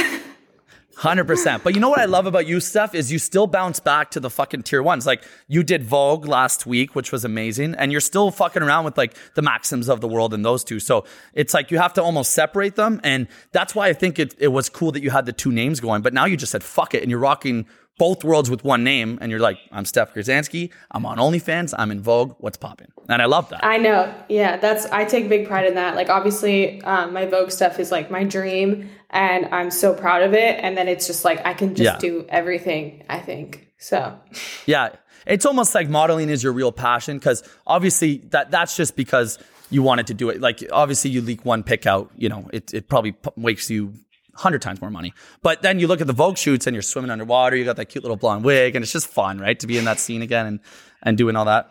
Hundred 1.01 1.25
percent. 1.25 1.63
But 1.63 1.73
you 1.73 1.81
know 1.81 1.89
what 1.89 1.99
I 1.99 2.05
love 2.05 2.27
about 2.27 2.45
you, 2.45 2.59
Steph, 2.59 2.93
is 2.93 3.11
you 3.11 3.17
still 3.17 3.47
bounce 3.47 3.79
back 3.79 4.11
to 4.11 4.19
the 4.19 4.29
fucking 4.29 4.61
tier 4.61 4.83
ones. 4.83 5.07
Like 5.07 5.23
you 5.47 5.63
did 5.63 5.83
Vogue 5.83 6.27
last 6.27 6.67
week, 6.67 6.93
which 6.93 7.11
was 7.11 7.25
amazing, 7.25 7.73
and 7.73 7.91
you're 7.91 7.99
still 7.99 8.29
fucking 8.29 8.61
around 8.61 8.85
with 8.85 8.99
like 8.99 9.15
the 9.33 9.41
Maxims 9.41 9.89
of 9.89 9.99
the 9.99 10.07
world 10.07 10.31
and 10.31 10.45
those 10.45 10.63
two. 10.63 10.79
So 10.79 11.05
it's 11.33 11.55
like 11.55 11.71
you 11.71 11.79
have 11.79 11.93
to 11.93 12.03
almost 12.03 12.33
separate 12.33 12.75
them, 12.75 13.01
and 13.03 13.27
that's 13.51 13.73
why 13.73 13.87
I 13.87 13.93
think 13.93 14.19
it, 14.19 14.35
it 14.37 14.49
was 14.49 14.69
cool 14.69 14.91
that 14.91 15.01
you 15.01 15.09
had 15.09 15.25
the 15.25 15.33
two 15.33 15.51
names 15.51 15.79
going. 15.79 16.03
But 16.03 16.13
now 16.13 16.25
you 16.25 16.37
just 16.37 16.51
said 16.51 16.61
fuck 16.61 16.93
it, 16.93 17.01
and 17.01 17.09
you're 17.09 17.19
rocking 17.19 17.65
both 17.97 18.23
worlds 18.23 18.49
with 18.49 18.63
one 18.63 18.83
name, 18.83 19.17
and 19.21 19.29
you're 19.29 19.39
like, 19.39 19.57
I'm 19.71 19.85
Steph 19.85 20.13
Grzanski, 20.13 20.71
I'm 20.91 21.05
on 21.05 21.17
OnlyFans, 21.17 21.73
I'm 21.77 21.91
in 21.91 22.01
Vogue, 22.01 22.35
what's 22.39 22.57
popping? 22.57 22.91
And 23.09 23.21
I 23.21 23.25
love 23.25 23.49
that. 23.49 23.63
I 23.63 23.77
know. 23.77 24.11
Yeah, 24.29 24.57
that's 24.57 24.85
I 24.87 25.05
take 25.05 25.29
big 25.29 25.47
pride 25.47 25.65
in 25.65 25.75
that. 25.75 25.95
Like 25.95 26.09
obviously, 26.09 26.81
um, 26.83 27.13
my 27.13 27.25
Vogue 27.25 27.51
stuff 27.51 27.79
is 27.79 27.91
like 27.91 28.09
my 28.09 28.23
dream, 28.23 28.89
and 29.11 29.45
I'm 29.53 29.69
so 29.71 29.93
proud 29.93 30.23
of 30.23 30.33
it. 30.33 30.59
And 30.63 30.75
then 30.77 30.87
it's 30.87 31.05
just 31.07 31.23
like 31.23 31.45
I 31.45 31.53
can 31.53 31.75
just 31.75 31.83
Yeah. 31.93 31.97
do 31.99 32.25
everything. 32.29 33.03
I 33.09 33.19
think 33.19 33.67
so. 33.77 34.17
Yeah. 34.65 34.89
It's 35.27 35.45
almost 35.45 35.75
like 35.75 35.87
modeling 35.87 36.29
is 36.29 36.43
your 36.43 36.53
real 36.53 36.71
passion 36.71 37.17
because 37.19 37.43
obviously 37.67 38.17
that 38.29 38.49
that's 38.49 38.75
just 38.75 38.95
because 38.95 39.37
you 39.69 39.83
wanted 39.83 40.07
to 40.07 40.13
do 40.13 40.29
it. 40.29 40.41
Like 40.41 40.63
obviously 40.71 41.11
you 41.11 41.21
leak 41.21 41.45
one 41.45 41.61
pick 41.63 41.85
out, 41.85 42.09
you 42.17 42.27
know, 42.29 42.49
it, 42.51 42.73
it 42.73 42.89
probably 42.89 43.11
p- 43.11 43.29
makes 43.37 43.69
you 43.69 43.93
hundred 44.33 44.61
times 44.61 44.81
more 44.81 44.89
money. 44.89 45.13
But 45.43 45.61
then 45.61 45.79
you 45.79 45.87
look 45.87 46.01
at 46.01 46.07
the 46.07 46.13
Vogue 46.13 46.37
shoots 46.37 46.65
and 46.65 46.73
you're 46.73 46.81
swimming 46.81 47.11
underwater, 47.11 47.55
you 47.55 47.65
got 47.65 47.75
that 47.75 47.85
cute 47.85 48.03
little 48.03 48.17
blonde 48.17 48.43
wig, 48.43 48.75
and 48.75 48.81
it's 48.83 48.91
just 48.93 49.07
fun, 49.07 49.39
right? 49.39 49.59
To 49.59 49.67
be 49.67 49.77
in 49.77 49.85
that 49.85 49.99
scene 49.99 50.21
again 50.21 50.45
and 50.47 50.59
and 51.03 51.17
doing 51.17 51.35
all 51.35 51.45
that. 51.45 51.69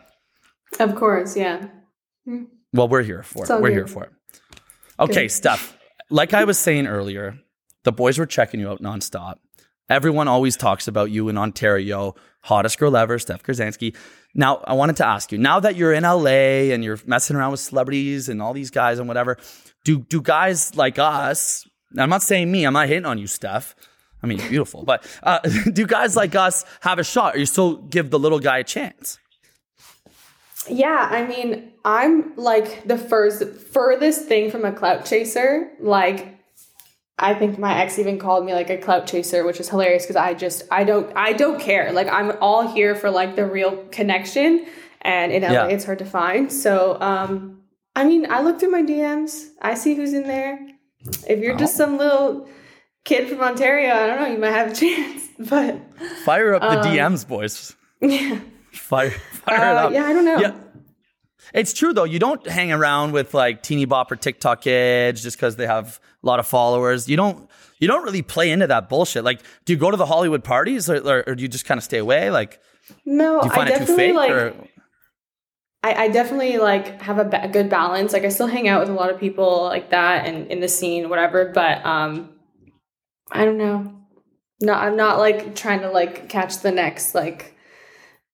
Of 0.79 0.95
course, 0.95 1.35
yeah. 1.35 1.67
Hmm. 2.25 2.43
Well, 2.71 2.87
we're 2.87 3.01
here 3.03 3.23
for 3.23 3.43
it. 3.43 3.49
We're 3.49 3.61
good. 3.69 3.71
here 3.73 3.87
for 3.87 4.03
it. 4.05 4.11
Okay, 4.99 5.27
Steph. 5.27 5.75
Like 6.11 6.33
I 6.33 6.43
was 6.43 6.59
saying 6.59 6.87
earlier, 6.87 7.39
the 7.83 7.93
boys 7.93 8.19
were 8.19 8.25
checking 8.25 8.59
you 8.59 8.69
out 8.69 8.81
nonstop. 8.81 9.35
Everyone 9.89 10.27
always 10.27 10.57
talks 10.57 10.89
about 10.89 11.09
you 11.09 11.29
in 11.29 11.37
Ontario, 11.37 12.15
hottest 12.41 12.77
girl 12.77 12.97
ever, 12.97 13.17
Steph 13.17 13.43
Grzanski. 13.43 13.95
Now, 14.35 14.61
I 14.65 14.73
wanted 14.73 14.97
to 14.97 15.05
ask 15.05 15.31
you, 15.31 15.37
now 15.37 15.61
that 15.61 15.77
you're 15.77 15.93
in 15.93 16.03
LA 16.03 16.73
and 16.73 16.83
you're 16.83 16.99
messing 17.05 17.37
around 17.37 17.51
with 17.51 17.61
celebrities 17.61 18.27
and 18.27 18.41
all 18.41 18.51
these 18.51 18.71
guys 18.71 18.99
and 18.99 19.07
whatever, 19.07 19.37
do 19.85 19.99
do 19.99 20.21
guys 20.21 20.75
like 20.75 20.99
us, 20.99 21.65
I'm 21.97 22.09
not 22.09 22.23
saying 22.23 22.51
me, 22.51 22.65
I'm 22.65 22.73
not 22.73 22.89
hitting 22.89 23.05
on 23.05 23.17
you, 23.17 23.27
Steph. 23.27 23.73
I 24.21 24.27
mean, 24.27 24.37
beautiful, 24.49 24.83
but 24.83 25.07
uh, 25.23 25.39
do 25.73 25.87
guys 25.87 26.17
like 26.17 26.35
us 26.35 26.65
have 26.81 26.99
a 26.99 27.05
shot 27.05 27.35
or 27.35 27.39
you 27.39 27.45
still 27.45 27.77
give 27.77 28.09
the 28.09 28.19
little 28.19 28.39
guy 28.39 28.57
a 28.57 28.63
chance? 28.65 29.17
Yeah, 30.69 31.07
I 31.11 31.25
mean, 31.25 31.71
I'm 31.83 32.35
like 32.35 32.87
the 32.87 32.97
first 32.97 33.43
furthest 33.43 34.25
thing 34.27 34.51
from 34.51 34.63
a 34.65 34.71
clout 34.71 35.05
chaser. 35.05 35.71
Like, 35.79 36.37
I 37.17 37.33
think 37.33 37.57
my 37.59 37.81
ex 37.81 37.97
even 37.99 38.19
called 38.19 38.45
me 38.45 38.53
like 38.53 38.69
a 38.69 38.77
clout 38.77 39.07
chaser, 39.07 39.43
which 39.45 39.59
is 39.59 39.69
hilarious 39.69 40.03
because 40.03 40.15
I 40.15 40.33
just 40.33 40.63
I 40.71 40.83
don't 40.83 41.11
I 41.15 41.33
don't 41.33 41.59
care. 41.59 41.91
Like, 41.91 42.07
I'm 42.07 42.33
all 42.41 42.67
here 42.67 42.95
for 42.95 43.09
like 43.09 43.35
the 43.35 43.45
real 43.45 43.85
connection, 43.91 44.65
and 45.01 45.31
in 45.31 45.41
LA 45.43 45.51
Yeah. 45.51 45.67
it's 45.67 45.85
hard 45.85 45.99
to 45.99 46.05
find. 46.05 46.51
So, 46.51 46.99
um, 47.01 47.61
I 47.95 48.03
mean, 48.05 48.31
I 48.31 48.41
look 48.41 48.59
through 48.59 48.71
my 48.71 48.83
DMs, 48.83 49.49
I 49.61 49.73
see 49.73 49.95
who's 49.95 50.13
in 50.13 50.23
there. 50.23 50.59
If 51.27 51.39
you're 51.39 51.57
just 51.57 51.75
some 51.75 51.97
little 51.97 52.47
kid 53.03 53.27
from 53.27 53.41
Ontario, 53.41 53.93
I 53.93 54.07
don't 54.07 54.19
know, 54.21 54.27
you 54.27 54.37
might 54.37 54.51
have 54.51 54.71
a 54.71 54.75
chance. 54.83 55.23
But 55.39 55.79
Fire 56.23 56.53
up 56.53 56.61
the 56.61 56.87
DMs, 56.89 57.27
boys. 57.27 57.75
yeah, 58.01 58.39
Fire, 58.71 59.13
fire 59.57 59.71
it 59.71 59.77
uh, 59.77 59.85
up. 59.87 59.93
yeah, 59.93 60.05
I 60.05 60.13
don't 60.13 60.25
know. 60.25 60.39
Yeah. 60.39 60.55
It's 61.53 61.73
true 61.73 61.93
though. 61.93 62.03
You 62.05 62.19
don't 62.19 62.45
hang 62.47 62.71
around 62.71 63.11
with 63.11 63.33
like 63.33 63.61
teeny 63.63 63.85
bopper 63.85 64.19
TikTok 64.19 64.61
kids 64.61 65.21
just 65.23 65.37
because 65.37 65.55
they 65.57 65.65
have 65.67 65.99
a 66.23 66.25
lot 66.27 66.39
of 66.39 66.47
followers. 66.47 67.09
You 67.09 67.17
don't. 67.17 67.49
You 67.79 67.87
don't 67.87 68.03
really 68.03 68.21
play 68.21 68.51
into 68.51 68.67
that 68.67 68.89
bullshit. 68.89 69.23
Like, 69.23 69.41
do 69.65 69.73
you 69.73 69.79
go 69.79 69.89
to 69.89 69.97
the 69.97 70.05
Hollywood 70.05 70.43
parties 70.43 70.87
or, 70.87 70.97
or, 70.97 71.23
or 71.25 71.33
do 71.33 71.41
you 71.41 71.47
just 71.47 71.65
kind 71.65 71.79
of 71.79 71.83
stay 71.83 71.97
away? 71.97 72.29
Like, 72.29 72.59
No, 73.05 73.41
do 73.41 73.47
you 73.47 73.53
find 73.53 73.69
I 73.69 73.73
it 73.73 73.79
too 73.79 73.85
definitely 73.87 74.05
fake? 74.05 74.15
like. 74.15 74.29
or 74.29 74.53
I, 75.83 75.93
I 76.03 76.07
definitely 76.09 76.59
like 76.59 77.01
have 77.01 77.17
a, 77.17 77.25
ba- 77.25 77.43
a 77.45 77.47
good 77.47 77.71
balance. 77.71 78.13
Like 78.13 78.23
I 78.23 78.29
still 78.29 78.45
hang 78.45 78.67
out 78.67 78.81
with 78.81 78.89
a 78.89 78.93
lot 78.93 79.09
of 79.09 79.19
people 79.19 79.63
like 79.63 79.89
that 79.89 80.27
and 80.27 80.45
in 80.51 80.59
the 80.59 80.67
scene, 80.67 81.09
whatever. 81.09 81.45
But 81.55 81.83
um, 81.83 82.29
I 83.31 83.45
don't 83.45 83.57
know. 83.57 83.91
No, 84.61 84.73
I'm 84.73 84.95
not 84.95 85.17
like 85.17 85.55
trying 85.55 85.79
to 85.81 85.89
like 85.89 86.29
catch 86.29 86.59
the 86.59 86.71
next 86.71 87.15
like. 87.15 87.50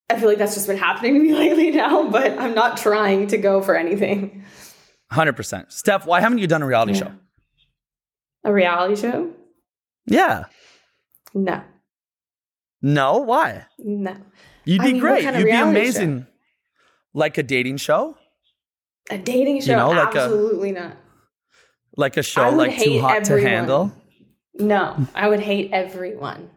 I 0.09 0.17
feel 0.19 0.29
like 0.29 0.37
that's 0.37 0.53
just 0.53 0.67
been 0.67 0.77
happening 0.77 1.13
to 1.15 1.19
me 1.19 1.33
lately 1.37 1.71
now, 1.71 2.09
but 2.09 2.37
I'm 2.39 2.53
not 2.55 2.77
trying 2.77 3.27
to 3.27 3.37
go 3.37 3.61
for 3.61 3.75
anything. 3.75 4.43
hundred 5.11 5.33
percent. 5.35 5.71
Steph, 5.73 6.05
why 6.05 6.21
haven't 6.21 6.37
you 6.39 6.47
done 6.47 6.61
a 6.61 6.65
reality 6.67 6.93
Yeah. 6.93 6.99
show? 6.99 7.11
A 8.45 8.53
reality 8.53 8.95
show? 8.95 9.31
Yeah. 10.05 10.45
No, 11.33 11.61
No. 12.81 13.17
Why? 13.17 13.65
no. 13.77 14.15
You'd 14.65 14.81
I 14.81 14.85
be 14.85 14.91
mean, 14.93 15.01
great. 15.01 15.23
kind 15.23 15.35
of 15.35 15.41
You'd 15.41 15.47
be 15.51 15.55
amazing. 15.57 16.27
Like 17.13 17.37
a 17.37 17.43
dating 17.43 17.77
show, 17.77 18.15
A 19.09 19.17
dating 19.17 19.61
show? 19.61 19.75
know, 19.77 19.89
like 19.89 20.13
a- 20.15 20.19
Absolutely 20.19 20.71
not. 20.71 20.97
like 21.97 22.15
a 22.17 22.23
show 22.23 22.49
like 22.49 22.77
Too 22.79 22.99
Hot 22.99 23.23
to. 23.25 23.41
Handle. 23.41 23.91
No, 24.59 25.07
I 25.15 25.27
would 25.29 25.39
hate 25.39 25.71
everyone. 25.73 26.49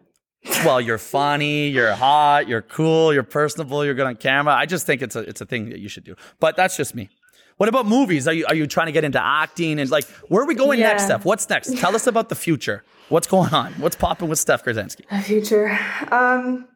Well, 0.64 0.80
you're 0.80 0.98
funny, 0.98 1.68
you're 1.68 1.92
hot, 1.92 2.48
you're 2.48 2.62
cool, 2.62 3.12
you're 3.12 3.22
personable, 3.22 3.84
you're 3.84 3.94
good 3.94 4.06
on 4.06 4.16
camera. 4.16 4.54
I 4.54 4.66
just 4.66 4.86
think 4.86 5.02
it's 5.02 5.16
a 5.16 5.20
it's 5.20 5.40
a 5.40 5.46
thing 5.46 5.70
that 5.70 5.80
you 5.80 5.88
should 5.88 6.04
do. 6.04 6.16
But 6.38 6.56
that's 6.56 6.76
just 6.76 6.94
me. 6.94 7.10
What 7.58 7.68
about 7.68 7.86
movies? 7.86 8.26
Are 8.26 8.32
you 8.32 8.46
are 8.46 8.54
you 8.54 8.66
trying 8.66 8.86
to 8.86 8.92
get 8.92 9.04
into 9.04 9.22
acting 9.22 9.78
and 9.78 9.90
like 9.90 10.04
where 10.28 10.42
are 10.42 10.46
we 10.46 10.54
going 10.54 10.80
next, 10.80 11.04
Steph? 11.04 11.26
What's 11.26 11.48
next? 11.50 11.76
Tell 11.76 11.94
us 11.94 12.06
about 12.06 12.30
the 12.30 12.34
future. 12.34 12.84
What's 13.10 13.26
going 13.26 13.52
on? 13.52 13.72
What's 13.74 13.96
popping 13.96 14.28
with 14.28 14.38
Steph 14.38 14.64
Grzanski? 14.64 15.06
The 15.10 15.20
future. 15.20 15.78
Um, 16.10 16.68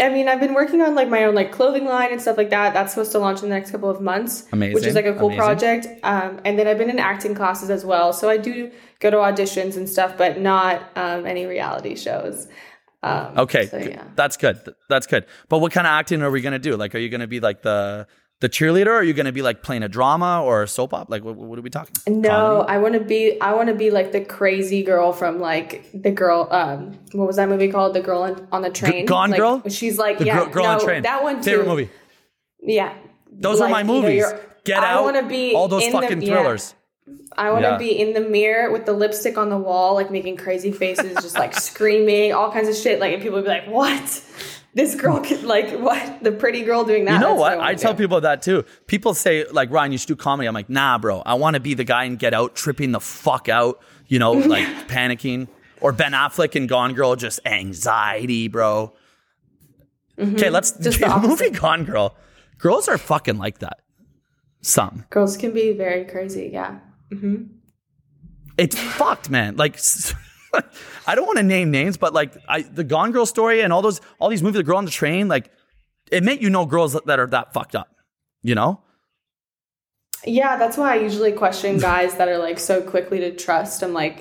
I 0.00 0.08
mean, 0.10 0.28
I've 0.28 0.38
been 0.40 0.54
working 0.54 0.80
on 0.80 0.94
like 0.94 1.08
my 1.08 1.24
own 1.24 1.34
like 1.34 1.50
clothing 1.52 1.84
line 1.84 2.12
and 2.12 2.22
stuff 2.22 2.36
like 2.38 2.50
that. 2.50 2.72
That's 2.72 2.92
supposed 2.92 3.12
to 3.12 3.18
launch 3.18 3.42
in 3.42 3.48
the 3.48 3.54
next 3.54 3.70
couple 3.70 3.90
of 3.90 4.00
months, 4.00 4.46
Amazing. 4.52 4.74
which 4.74 4.86
is 4.86 4.94
like 4.94 5.06
a 5.06 5.14
cool 5.14 5.26
amazing. 5.26 5.38
project. 5.38 5.86
Um, 6.04 6.40
and 6.44 6.58
then 6.58 6.66
I've 6.68 6.78
been 6.78 6.90
in 6.90 6.98
acting 6.98 7.34
classes 7.34 7.68
as 7.68 7.84
well, 7.84 8.12
so 8.12 8.30
I 8.30 8.36
do 8.36 8.70
go 9.00 9.10
to 9.10 9.16
auditions 9.16 9.76
and 9.76 9.88
stuff, 9.88 10.16
but 10.16 10.40
not 10.40 10.82
um, 10.96 11.26
any 11.26 11.46
reality 11.46 11.96
shows. 11.96 12.46
Um, 13.02 13.38
Okay, 13.38 13.66
so, 13.66 13.76
yeah. 13.78 14.04
that's 14.16 14.36
good. 14.36 14.58
That's 14.88 15.06
good. 15.06 15.24
But 15.48 15.58
what 15.58 15.72
kind 15.72 15.86
of 15.86 15.92
acting 15.92 16.22
are 16.22 16.30
we 16.30 16.40
gonna 16.40 16.58
do? 16.58 16.76
Like, 16.76 16.94
are 16.94 16.98
you 16.98 17.08
gonna 17.08 17.26
be 17.28 17.38
like 17.40 17.62
the 17.62 18.06
the 18.40 18.48
cheerleader? 18.48 18.86
Or 18.86 18.94
are 18.94 19.02
you 19.04 19.12
gonna 19.14 19.32
be 19.32 19.42
like 19.42 19.62
playing 19.62 19.82
a 19.84 19.88
drama 19.88 20.42
or 20.44 20.62
a 20.64 20.68
soap 20.68 20.94
opera? 20.94 21.10
Like, 21.10 21.24
what, 21.24 21.36
what 21.36 21.58
are 21.58 21.62
we 21.62 21.70
talking? 21.70 21.94
No, 22.08 22.28
Comedy? 22.66 22.68
I 22.72 22.78
want 22.78 22.94
to 22.94 23.00
be. 23.00 23.40
I 23.40 23.52
want 23.54 23.68
to 23.68 23.74
be 23.74 23.90
like 23.90 24.10
the 24.12 24.20
crazy 24.24 24.82
girl 24.82 25.12
from 25.12 25.38
like 25.40 25.84
the 25.94 26.10
girl. 26.10 26.48
Um, 26.50 26.98
what 27.12 27.26
was 27.26 27.36
that 27.36 27.48
movie 27.48 27.70
called? 27.70 27.94
The 27.94 28.00
girl 28.00 28.22
on, 28.22 28.48
on 28.50 28.62
the 28.62 28.70
train. 28.70 29.06
Gone 29.06 29.30
Like, 29.30 29.38
Girl? 29.38 29.62
She's 29.68 29.96
like 29.98 30.18
The 30.18 30.26
yeah, 30.26 30.36
girl, 30.38 30.46
girl 30.50 30.62
no, 30.64 30.70
on 30.70 30.80
train. 30.80 31.02
That 31.04 31.22
one 31.22 31.36
too. 31.36 31.42
Favorite 31.50 31.68
movie. 31.68 31.90
Yeah, 32.60 32.94
Those 33.30 33.60
are 33.60 33.68
my 33.68 33.84
movies. 33.84 34.16
you're- 34.18 34.38
Get 34.64 34.80
I 34.82 34.90
out. 34.94 35.04
wanna 35.04 35.22
be 35.26 35.54
all 35.54 35.68
those 35.68 35.84
in 35.84 35.92
the- 35.92 36.00
fucking 36.00 36.20
yeah. 36.22 36.56
I 37.36 37.50
want 37.50 37.64
to 37.64 37.70
Yeah. 37.70 37.78
be 37.78 37.98
in 37.98 38.14
the 38.14 38.20
mirror 38.28 38.70
with 38.72 38.84
the 38.86 38.92
lipstick 38.92 39.38
on 39.38 39.48
the 39.50 39.56
wall, 39.58 39.94
like 39.94 40.10
making 40.10 40.36
crazy 40.36 40.72
faces, 40.72 41.14
just 41.22 41.36
like 41.36 41.54
screaming, 41.68 42.32
all 42.32 42.50
kinds 42.50 42.68
of 42.68 42.74
shit. 42.74 42.98
Like, 43.00 43.12
and 43.14 43.22
people 43.22 43.36
would 43.36 43.44
be 43.44 43.50
like, 43.50 43.66
"What? 43.68 44.24
This 44.74 44.94
girl 44.94 45.20
could 45.20 45.44
like 45.44 45.70
what? 45.78 46.22
The 46.22 46.32
pretty 46.32 46.62
girl 46.64 46.84
doing 46.84 47.04
that?" 47.04 47.14
You 47.14 47.18
know 47.20 47.28
That's 47.30 47.40
what? 47.40 47.58
wanna 47.58 47.68
I 47.70 47.74
tell 47.74 47.92
do. 47.94 47.98
people 48.02 48.20
that 48.22 48.42
too. 48.42 48.64
People 48.86 49.14
say 49.14 49.44
like 49.52 49.70
Ryan, 49.70 49.92
you 49.92 49.98
should 49.98 50.08
do 50.08 50.16
comedy. 50.16 50.48
I'm 50.48 50.54
like, 50.54 50.68
nah, 50.70 50.98
bro. 50.98 51.22
I 51.24 51.34
want 51.34 51.54
to 51.54 51.60
be 51.60 51.74
the 51.74 51.84
guy 51.84 52.04
and 52.04 52.18
Get 52.18 52.34
Out, 52.34 52.54
tripping 52.56 52.92
the 52.92 53.00
fuck 53.00 53.48
out. 53.48 53.80
You 54.08 54.18
know, 54.18 54.32
like 54.54 54.66
panicking. 54.88 55.48
Or 55.80 55.92
Ben 55.92 56.10
Affleck 56.12 56.56
in 56.56 56.66
Gone 56.66 56.92
Girl, 56.94 57.14
just 57.14 57.38
anxiety, 57.46 58.48
bro. 58.48 58.92
Okay, 60.18 60.50
let's 60.50 60.72
Mm-hmm. 60.72 60.82
Just 60.82 60.98
the, 61.00 61.06
the 61.06 61.28
movie. 61.28 61.50
Gone 61.50 61.84
Girl. 61.84 62.16
Girls 62.58 62.88
are 62.88 62.98
fucking 62.98 63.38
like 63.38 63.58
that. 63.60 63.78
Some. 64.60 65.04
girls 65.10 65.36
can 65.36 65.52
be 65.52 65.72
very 65.72 66.04
crazy. 66.04 66.50
Yeah. 66.52 66.80
Mm-hmm. 67.12 67.44
It's 68.56 68.78
fucked, 68.78 69.30
man. 69.30 69.56
Like, 69.56 69.78
I 71.06 71.14
don't 71.14 71.26
want 71.26 71.38
to 71.38 71.44
name 71.44 71.70
names, 71.70 71.96
but 71.96 72.12
like 72.12 72.36
I, 72.48 72.62
the 72.62 72.84
Gone 72.84 73.12
Girl 73.12 73.26
story 73.26 73.60
and 73.62 73.72
all 73.72 73.82
those, 73.82 74.00
all 74.18 74.28
these 74.28 74.42
movies, 74.42 74.58
the 74.58 74.64
girl 74.64 74.78
on 74.78 74.84
the 74.84 74.90
train, 74.90 75.28
like 75.28 75.50
it 76.10 76.22
meant 76.24 76.40
you 76.40 76.50
know 76.50 76.66
girls 76.66 76.94
that 76.94 77.20
are 77.20 77.26
that 77.28 77.52
fucked 77.52 77.74
up. 77.74 77.94
You 78.42 78.54
know? 78.54 78.80
Yeah, 80.24 80.56
that's 80.56 80.76
why 80.76 80.94
I 80.94 80.96
usually 80.96 81.32
question 81.32 81.78
guys 81.80 82.14
that 82.16 82.28
are 82.28 82.38
like 82.38 82.58
so 82.58 82.82
quickly 82.82 83.20
to 83.20 83.34
trust. 83.34 83.82
I'm 83.82 83.92
like, 83.92 84.18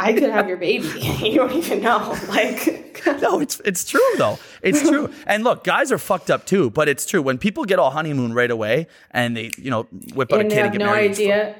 I 0.00 0.12
could 0.12 0.30
have 0.30 0.48
your 0.48 0.58
baby. 0.58 0.88
you 1.22 1.36
don't 1.36 1.52
even 1.52 1.82
know. 1.82 2.16
Like, 2.28 2.87
No, 3.22 3.40
it's 3.40 3.60
it's 3.60 3.84
true 3.84 4.00
though. 4.16 4.38
It's 4.62 4.80
true. 4.80 5.12
and 5.26 5.44
look, 5.44 5.64
guys 5.64 5.90
are 5.92 5.98
fucked 5.98 6.30
up 6.30 6.46
too, 6.46 6.70
but 6.70 6.88
it's 6.88 7.06
true. 7.06 7.22
When 7.22 7.38
people 7.38 7.64
get 7.64 7.78
all 7.78 7.90
honeymoon 7.90 8.32
right 8.32 8.50
away 8.50 8.86
and 9.10 9.36
they, 9.36 9.50
you 9.58 9.70
know, 9.70 9.84
whip 10.14 10.32
out 10.32 10.40
and 10.40 10.52
a 10.52 10.54
kid 10.54 10.64
and 10.64 10.72
get 10.72 10.78
no 10.78 10.86
married, 10.86 11.12
idea. 11.12 11.56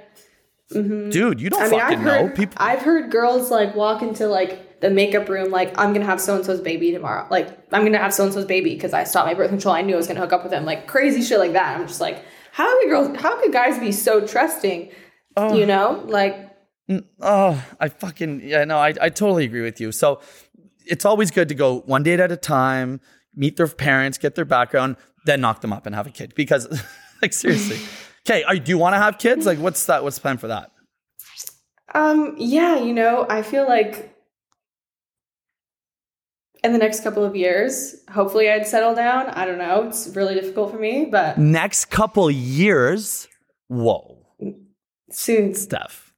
fu- 0.69 0.83
mm-hmm. 0.83 1.11
dude, 1.11 1.41
you 1.41 1.51
don't 1.51 1.61
I 1.61 1.69
mean, 1.69 1.81
fucking 1.81 1.99
I've 1.99 2.05
know. 2.05 2.29
People, 2.35 2.57
I've 2.59 2.83
heard 2.83 3.11
girls 3.11 3.51
like 3.51 3.75
walk 3.75 4.03
into 4.03 4.27
like 4.27 4.81
the 4.81 4.91
makeup 4.91 5.29
room 5.29 5.51
like 5.51 5.77
I'm 5.79 5.93
gonna 5.93 6.07
have 6.07 6.21
so 6.21 6.37
and 6.37 6.45
so's 6.45 6.61
baby 6.61 6.93
tomorrow. 6.93 7.27
Like 7.31 7.49
I'm 7.73 7.85
gonna 7.85 7.99
have 7.99 8.15
so 8.15 8.25
and 8.25 8.33
so's 8.33 8.45
baby 8.45 8.75
because 8.75 8.93
I 8.93 9.05
stopped 9.05 9.27
my 9.27 9.35
birth 9.35 9.51
control. 9.51 9.75
I 9.75 9.83
knew 9.83 9.95
I 9.95 9.97
was 9.97 10.07
gonna 10.07 10.21
hook 10.21 10.33
up 10.33 10.45
with 10.45 10.53
him. 10.53 10.65
Like 10.65 10.87
crazy 10.87 11.23
shit 11.23 11.39
like 11.39 11.53
that. 11.53 11.79
I'm 11.79 11.87
just 11.87 12.01
like, 12.01 12.25
how 12.53 12.81
could 12.81 12.89
girls? 12.89 13.17
How 13.19 13.41
could 13.41 13.53
guys 13.53 13.79
be 13.79 13.93
so 13.93 14.27
trusting? 14.27 14.91
You 15.55 15.67
know, 15.67 16.05
like 16.09 16.49
Oh, 17.21 17.63
I 17.79 17.89
fucking 17.91 18.41
yeah, 18.43 18.65
no, 18.65 18.79
I, 18.79 18.95
I 19.01 19.11
totally 19.11 19.45
agree 19.45 19.61
with 19.61 19.79
you. 19.79 19.93
So 19.93 20.21
it's 20.89 21.05
always 21.05 21.31
good 21.31 21.49
to 21.49 21.55
go 21.55 21.81
one 21.81 22.03
date 22.03 22.21
at 22.21 22.33
a 22.33 22.37
time, 22.37 23.01
meet 23.35 23.57
their 23.57 23.69
parents, 23.69 24.19
get 24.19 24.35
their 24.35 24.45
background, 24.45 24.97
then 25.27 25.41
knock 25.41 25.61
them 25.61 25.73
up 25.73 25.87
and 25.87 25.95
have 25.95 26.07
a 26.07 26.11
kid. 26.11 26.35
Because 26.35 26.67
like 27.23 27.33
seriously. 27.33 27.79
Okay, 28.29 28.45
do 28.59 28.71
you 28.71 28.77
want 28.77 28.93
to 28.95 28.99
have 28.99 29.17
kids? 29.17 29.47
Like 29.47 29.59
what's 29.59 29.87
that 29.87 30.03
what's 30.05 30.17
the 30.17 30.21
plan 30.21 30.37
for 30.37 30.49
that? 30.49 30.71
Um, 31.95 32.35
yeah, 32.37 32.79
you 32.79 32.93
know, 32.93 33.25
I 33.27 33.41
feel 33.41 33.67
like 33.67 34.15
in 36.63 36.73
the 36.73 36.79
next 36.79 37.03
couple 37.03 37.25
of 37.25 37.35
years, 37.35 37.97
hopefully 38.11 38.51
I'd 38.51 38.67
settle 38.67 38.95
down. 38.95 39.29
I 39.29 39.47
don't 39.47 39.57
know. 39.57 39.85
It's 39.85 40.09
really 40.15 40.35
difficult 40.35 40.71
for 40.73 40.79
me, 40.79 41.07
but 41.11 41.39
Next 41.39 41.87
couple 41.87 42.31
years. 42.31 43.29
Whoa, 43.69 44.19
soon. 45.11 45.55
Stuff. 45.55 46.13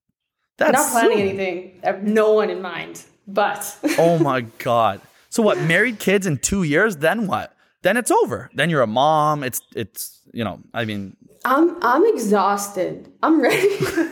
That's 0.58 0.72
Not 0.72 0.90
planning 0.90 1.18
soon. 1.18 1.28
anything. 1.28 1.80
I 1.84 1.86
have 1.86 2.02
no 2.02 2.32
one 2.32 2.50
in 2.50 2.60
mind. 2.60 3.04
But 3.32 3.76
Oh 3.98 4.18
my 4.18 4.42
god. 4.58 5.00
So 5.28 5.42
what? 5.42 5.58
Married 5.58 5.98
kids 5.98 6.26
in 6.26 6.38
two 6.38 6.62
years? 6.62 6.96
Then 6.96 7.26
what? 7.26 7.54
Then 7.82 7.96
it's 7.96 8.10
over. 8.10 8.50
Then 8.54 8.70
you're 8.70 8.82
a 8.82 8.86
mom. 8.86 9.42
It's 9.42 9.60
it's 9.74 10.20
you 10.32 10.44
know. 10.44 10.60
I 10.74 10.84
mean, 10.84 11.16
I'm 11.44 11.76
I'm 11.82 12.04
exhausted. 12.06 13.10
I'm 13.22 13.40
ready. 13.40 13.68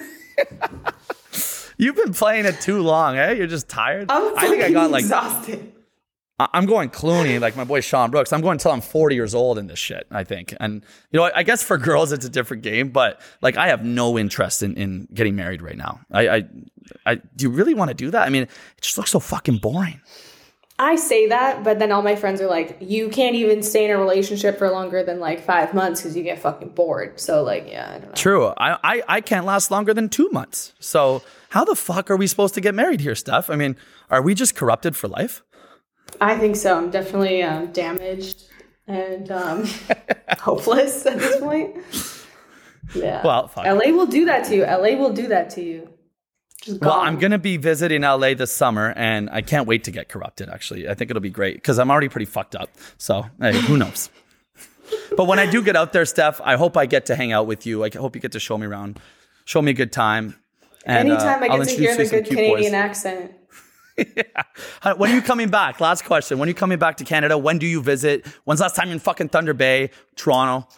you've 1.77 1.97
been 1.97 2.13
playing 2.13 2.47
it 2.47 2.61
too 2.61 2.83
long, 2.83 3.17
eh? 3.17 3.33
You're 3.33 3.47
just 3.47 3.69
tired. 3.69 4.11
I'm 4.11 4.37
I 4.39 4.49
think 4.49 4.63
I 4.63 4.71
got 4.71 4.91
like 4.91 5.03
exhausted. 5.03 5.73
I'm 6.41 6.67
going 6.67 6.91
Clooney, 6.91 7.41
like 7.41 7.57
my 7.57 7.65
boy 7.65 7.81
Sean 7.81 8.11
Brooks. 8.11 8.33
I'm 8.33 8.41
going 8.41 8.53
until 8.53 8.71
I'm 8.71 8.81
40 8.81 9.15
years 9.17 9.35
old 9.35 9.59
in 9.59 9.67
this 9.67 9.79
shit. 9.79 10.07
I 10.11 10.23
think, 10.23 10.55
and 10.61 10.85
you 11.11 11.19
know, 11.19 11.31
I 11.35 11.43
guess 11.43 11.63
for 11.63 11.79
girls 11.79 12.13
it's 12.13 12.25
a 12.25 12.29
different 12.29 12.63
game, 12.63 12.91
but 12.91 13.21
like 13.43 13.57
I 13.57 13.69
have 13.69 13.85
no 13.85 14.17
interest 14.17 14.63
in 14.63 14.77
in 14.77 15.09
getting 15.13 15.35
married 15.35 15.63
right 15.63 15.77
now. 15.77 16.01
I 16.13 16.29
I, 16.29 16.45
I 17.07 17.15
do 17.17 17.47
you 17.47 17.51
really 17.51 17.75
want 17.75 17.89
to 17.89 17.95
do 17.95 18.11
that? 18.13 18.27
I 18.27 18.31
mean, 18.31 18.45
it 18.45 18.51
just 18.81 18.97
looks 18.97 19.11
so 19.11 19.21
fucking 19.21 19.59
boring. 19.59 20.01
I 20.81 20.95
say 20.95 21.27
that, 21.27 21.65
but 21.65 21.81
then 21.81 21.91
all 21.91 22.03
my 22.03 22.15
friends 22.15 22.41
are 22.41 22.47
like, 22.47 22.77
"You 22.81 23.09
can't 23.09 23.35
even 23.35 23.65
stay 23.65 23.85
in 23.85 23.91
a 23.91 23.99
relationship 23.99 24.59
for 24.59 24.71
longer 24.71 25.03
than 25.03 25.19
like 25.19 25.41
five 25.41 25.75
months 25.75 26.01
because 26.01 26.17
you 26.17 26.23
get 26.23 26.39
fucking 26.39 26.69
bored." 26.69 27.19
So 27.19 27.43
like, 27.43 27.67
yeah, 27.69 27.95
I 27.97 27.99
don't 27.99 28.09
know. 28.11 28.15
True. 28.15 28.47
I, 28.57 28.79
I 28.85 29.03
I 29.09 29.21
can't 29.21 29.45
last 29.45 29.73
longer 29.73 29.93
than 29.93 30.09
two 30.09 30.29
months. 30.31 30.73
So 30.79 31.23
how 31.49 31.65
the 31.65 31.75
fuck 31.75 32.13
are 32.13 32.17
we 32.17 32.29
supposed 32.29 32.55
to 32.55 32.61
get 32.61 32.77
married 32.77 33.01
here, 33.01 33.17
Steph? 33.17 33.51
I 33.51 33.57
mean, 33.57 33.75
are 34.09 34.23
we 34.23 34.35
just 34.35 34.55
corrupted 34.55 34.95
for 34.97 35.09
life? 35.09 35.43
I 36.21 36.37
think 36.37 36.57
so. 36.57 36.77
I'm 36.77 36.91
definitely 36.91 37.43
um, 37.43 37.73
damaged 37.73 38.45
and 38.87 39.31
um, 39.31 39.65
hopeless 40.39 41.07
at 41.07 41.19
this 41.19 41.41
point. 41.41 41.77
Yeah. 42.95 43.23
Well, 43.25 43.49
fuck. 43.49 43.67
LA 43.67 43.93
will 43.93 44.07
do 44.07 44.25
that 44.27 44.47
to 44.47 44.57
you. 44.57 44.65
LA 44.65 44.97
will 44.97 45.13
do 45.13 45.29
that 45.29 45.51
to 45.51 45.63
you. 45.63 45.89
Just 46.63 46.81
Well. 46.81 46.93
I'm 46.93 47.19
going 47.19 47.31
to 47.31 47.39
be 47.39 47.57
visiting 47.57 48.03
LA 48.03 48.35
this 48.35 48.53
summer 48.53 48.93
and 48.97 49.31
I 49.31 49.43
can't 49.43 49.67
wait 49.67 49.85
to 49.85 49.91
get 49.91 50.09
corrupted, 50.09 50.49
actually. 50.49 50.89
I 50.89 50.95
think 50.95 51.11
it'll 51.11 51.21
be 51.21 51.31
great 51.31 51.57
because 51.57 51.79
I'm 51.79 51.91
already 51.91 52.09
pretty 52.09 52.27
fucked 52.27 52.57
up. 52.57 52.71
So, 52.97 53.27
hey, 53.41 53.59
who 53.61 53.77
knows? 53.77 54.11
but 55.17 55.27
when 55.27 55.39
I 55.39 55.47
do 55.47 55.63
get 55.63 55.77
out 55.77 55.93
there, 55.93 56.05
Steph, 56.05 56.41
I 56.43 56.57
hope 56.57 56.77
I 56.77 56.87
get 56.87 57.07
to 57.07 57.17
hang 57.17 57.33
out 57.33 57.47
with 57.47 57.67
you. 57.67 57.85
I 57.85 57.91
hope 57.95 58.17
you 58.17 58.21
get 58.21 58.33
to 58.33 58.41
show 58.41 58.59
me 58.59 58.67
around, 58.67 58.99
show 59.45 59.63
me 59.63 59.71
a 59.71 59.75
good 59.75 59.93
time. 59.93 60.35
And, 60.85 61.11
uh, 61.11 61.15
Anytime 61.15 61.43
I 61.43 61.47
I'll 61.49 61.59
get 61.59 61.69
to 61.69 61.77
hear 61.77 61.97
the 61.97 62.07
good 62.07 62.27
Canadian 62.27 62.73
boys. 62.73 62.73
accent. 62.73 63.33
Hi, 64.83 64.93
When 64.95 65.11
are 65.11 65.15
you 65.15 65.23
coming 65.23 65.49
back? 65.51 65.81
Last 65.81 66.05
question. 66.05 66.39
When 66.39 66.47
are 66.49 66.51
you 66.51 66.55
coming 66.55 66.79
back 66.79 66.97
to 66.99 67.05
Canada? 67.05 67.37
When 67.39 67.59
do 67.59 67.67
you 67.67 67.83
visit? 67.83 68.27
When's 68.45 68.61
the 68.61 68.65
last 68.65 68.77
time 68.77 68.89
you're 68.89 68.95
in 68.95 69.01
fucking 69.01 69.29
Thunder 69.31 69.55
Bay, 69.55 69.91
Toronto? 70.17 70.69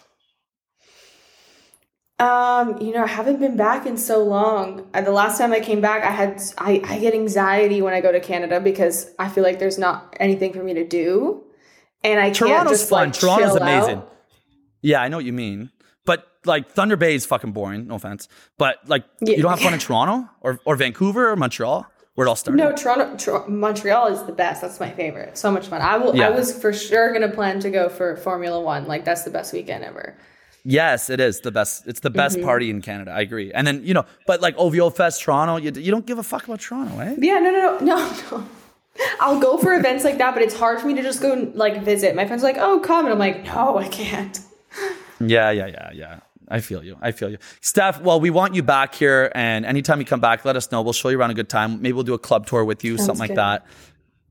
Um, 2.19 2.79
you 2.79 2.93
know, 2.93 3.03
I 3.03 3.07
haven't 3.07 3.39
been 3.39 3.57
back 3.57 3.87
in 3.87 3.97
so 3.97 4.23
long. 4.23 4.87
Uh, 4.93 5.01
the 5.01 5.11
last 5.11 5.39
time 5.39 5.51
I 5.53 5.59
came 5.59 5.81
back, 5.81 6.03
I 6.03 6.11
had 6.11 6.39
I, 6.59 6.81
I 6.85 6.99
get 6.99 7.15
anxiety 7.15 7.81
when 7.81 7.93
I 7.95 8.01
go 8.01 8.11
to 8.11 8.19
Canada 8.19 8.59
because 8.59 9.09
I 9.17 9.27
feel 9.27 9.43
like 9.43 9.57
there's 9.57 9.79
not 9.79 10.15
anything 10.19 10.53
for 10.53 10.63
me 10.63 10.75
to 10.75 10.87
do, 10.87 11.43
and 12.03 12.19
I 12.19 12.25
can't 12.25 12.35
Toronto's 12.37 12.77
just 12.79 12.89
fun. 12.89 13.07
like 13.09 13.19
Toronto's 13.19 13.55
amazing. 13.55 13.97
out. 13.97 14.15
Yeah, 14.83 15.01
I 15.01 15.07
know 15.07 15.17
what 15.17 15.25
you 15.25 15.33
mean. 15.33 15.71
But 16.05 16.27
like 16.45 16.71
Thunder 16.71 16.95
Bay 16.95 17.15
is 17.15 17.25
fucking 17.25 17.53
boring. 17.53 17.87
No 17.87 17.95
offense. 17.95 18.27
But 18.59 18.77
like, 18.87 19.03
Yeah. 19.21 19.37
you 19.37 19.41
don't 19.41 19.51
have 19.51 19.59
fun 19.59 19.73
in 19.73 19.79
Toronto 19.87 20.29
or, 20.41 20.59
or 20.65 20.75
Vancouver 20.75 21.31
or 21.31 21.35
Montreal 21.35 21.87
where 22.15 22.27
it 22.27 22.29
all 22.29 22.35
started. 22.35 22.57
No, 22.57 22.71
Toronto, 22.75 23.15
Tor- 23.17 23.47
Montreal 23.47 24.07
is 24.07 24.23
the 24.23 24.31
best. 24.33 24.61
That's 24.61 24.79
my 24.79 24.91
favorite. 24.91 25.37
So 25.37 25.49
much 25.51 25.67
fun. 25.67 25.81
I 25.81 25.97
will. 25.97 26.15
Yeah. 26.15 26.27
I 26.27 26.29
was 26.31 26.57
for 26.59 26.73
sure 26.73 27.13
gonna 27.13 27.29
plan 27.29 27.59
to 27.61 27.69
go 27.69 27.89
for 27.89 28.17
Formula 28.17 28.59
One. 28.59 28.87
Like 28.87 29.05
that's 29.05 29.23
the 29.23 29.31
best 29.31 29.53
weekend 29.53 29.83
ever. 29.83 30.15
Yes, 30.63 31.09
it 31.09 31.19
is 31.19 31.39
the 31.41 31.51
best. 31.51 31.87
It's 31.87 32.01
the 32.01 32.09
best 32.11 32.37
Mm-hmm. 32.37 32.45
party 32.45 32.69
in 32.69 32.81
Canada. 32.81 33.11
I 33.11 33.21
agree. 33.21 33.51
And 33.51 33.65
then 33.65 33.83
you 33.83 33.93
know, 33.93 34.05
but 34.27 34.41
like 34.41 34.55
OVO 34.57 34.89
Fest, 34.91 35.21
Toronto, 35.23 35.55
you, 35.57 35.71
you 35.81 35.89
don't 35.91 36.05
give 36.05 36.19
a 36.19 36.23
fuck 36.23 36.43
about 36.45 36.59
Toronto, 36.59 36.99
eh? 36.99 37.15
Yeah, 37.17 37.39
no, 37.39 37.49
no, 37.51 37.79
no, 37.79 37.85
no, 37.85 38.11
no. 38.37 38.47
I'll 39.21 39.39
go 39.39 39.57
for 39.57 39.73
events 39.73 40.03
like 40.03 40.17
that, 40.19 40.33
but 40.33 40.43
it's 40.43 40.55
hard 40.55 40.79
for 40.79 40.85
me 40.87 40.93
to 40.95 41.01
just 41.01 41.21
go 41.21 41.31
and 41.31 41.55
like 41.55 41.81
visit. 41.81 42.13
My 42.15 42.27
friends 42.27 42.43
are 42.43 42.47
like, 42.47 42.57
"Oh, 42.59 42.79
come," 42.79 43.05
and 43.05 43.13
I'm 43.13 43.19
like, 43.19 43.45
"No, 43.45 43.77
I 43.77 43.87
can't." 43.87 44.37
Yeah, 45.19 45.49
yeah, 45.51 45.67
yeah, 45.67 45.89
yeah. 45.93 46.19
I 46.51 46.59
feel 46.59 46.83
you. 46.83 46.97
I 47.01 47.11
feel 47.11 47.29
you. 47.29 47.37
Steph, 47.61 48.01
well, 48.01 48.19
we 48.19 48.29
want 48.29 48.53
you 48.55 48.61
back 48.63 48.93
here. 48.93 49.31
And 49.33 49.65
anytime 49.65 49.99
you 49.99 50.05
come 50.05 50.19
back, 50.19 50.43
let 50.45 50.55
us 50.55 50.71
know. 50.71 50.81
We'll 50.81 50.93
show 50.93 51.09
you 51.09 51.19
around 51.19 51.31
a 51.31 51.35
good 51.35 51.49
time. 51.49 51.81
Maybe 51.81 51.93
we'll 51.93 52.03
do 52.03 52.13
a 52.13 52.19
club 52.19 52.45
tour 52.45 52.65
with 52.65 52.83
you, 52.83 52.97
something 52.97 53.17
like 53.19 53.35
that. 53.35 53.65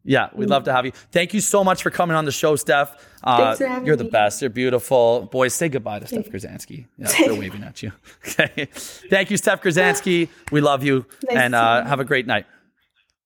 Yeah, 0.02 0.30
we'd 0.34 0.48
love 0.48 0.64
to 0.64 0.72
have 0.72 0.86
you. 0.86 0.92
Thank 1.12 1.34
you 1.34 1.40
so 1.40 1.62
much 1.62 1.82
for 1.82 1.90
coming 1.90 2.16
on 2.16 2.24
the 2.24 2.32
show, 2.32 2.56
Steph. 2.56 2.96
Uh, 3.22 3.36
Thanks 3.36 3.58
for 3.58 3.66
having 3.66 3.86
you're 3.86 3.96
the 3.96 4.04
me. 4.04 4.10
best. 4.10 4.40
You're 4.40 4.48
beautiful. 4.48 5.28
Boys, 5.30 5.52
say 5.52 5.68
goodbye 5.68 5.98
to 5.98 6.06
Steph 6.06 6.30
Grzanski. 6.30 6.86
Yeah, 6.96 7.12
they're 7.18 7.34
waving 7.34 7.62
at 7.64 7.82
you. 7.82 7.92
Okay. 8.26 8.66
Thank 8.72 9.30
you, 9.30 9.36
Steph 9.36 9.62
Grzanski. 9.62 10.28
We 10.50 10.60
love 10.62 10.82
you. 10.82 11.04
Nice 11.24 11.36
and 11.36 11.54
uh, 11.54 11.82
you. 11.84 11.88
have 11.90 12.00
a 12.00 12.04
great 12.04 12.26
night. 12.26 12.46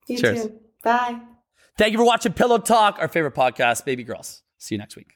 You 0.09 0.19
Cheers. 0.19 0.43
too. 0.47 0.53
Bye. 0.83 1.21
Thank 1.79 1.93
you 1.93 1.99
for 1.99 2.05
watching 2.05 2.33
Pillow 2.33 2.59
Talk, 2.59 2.99
our 3.01 3.09
favorite 3.09 3.35
podcast, 3.35 3.85
Baby 3.85 4.03
Girls. 4.05 4.43
See 4.59 4.75
you 4.75 4.79
next 4.79 4.97
week. 4.97 5.09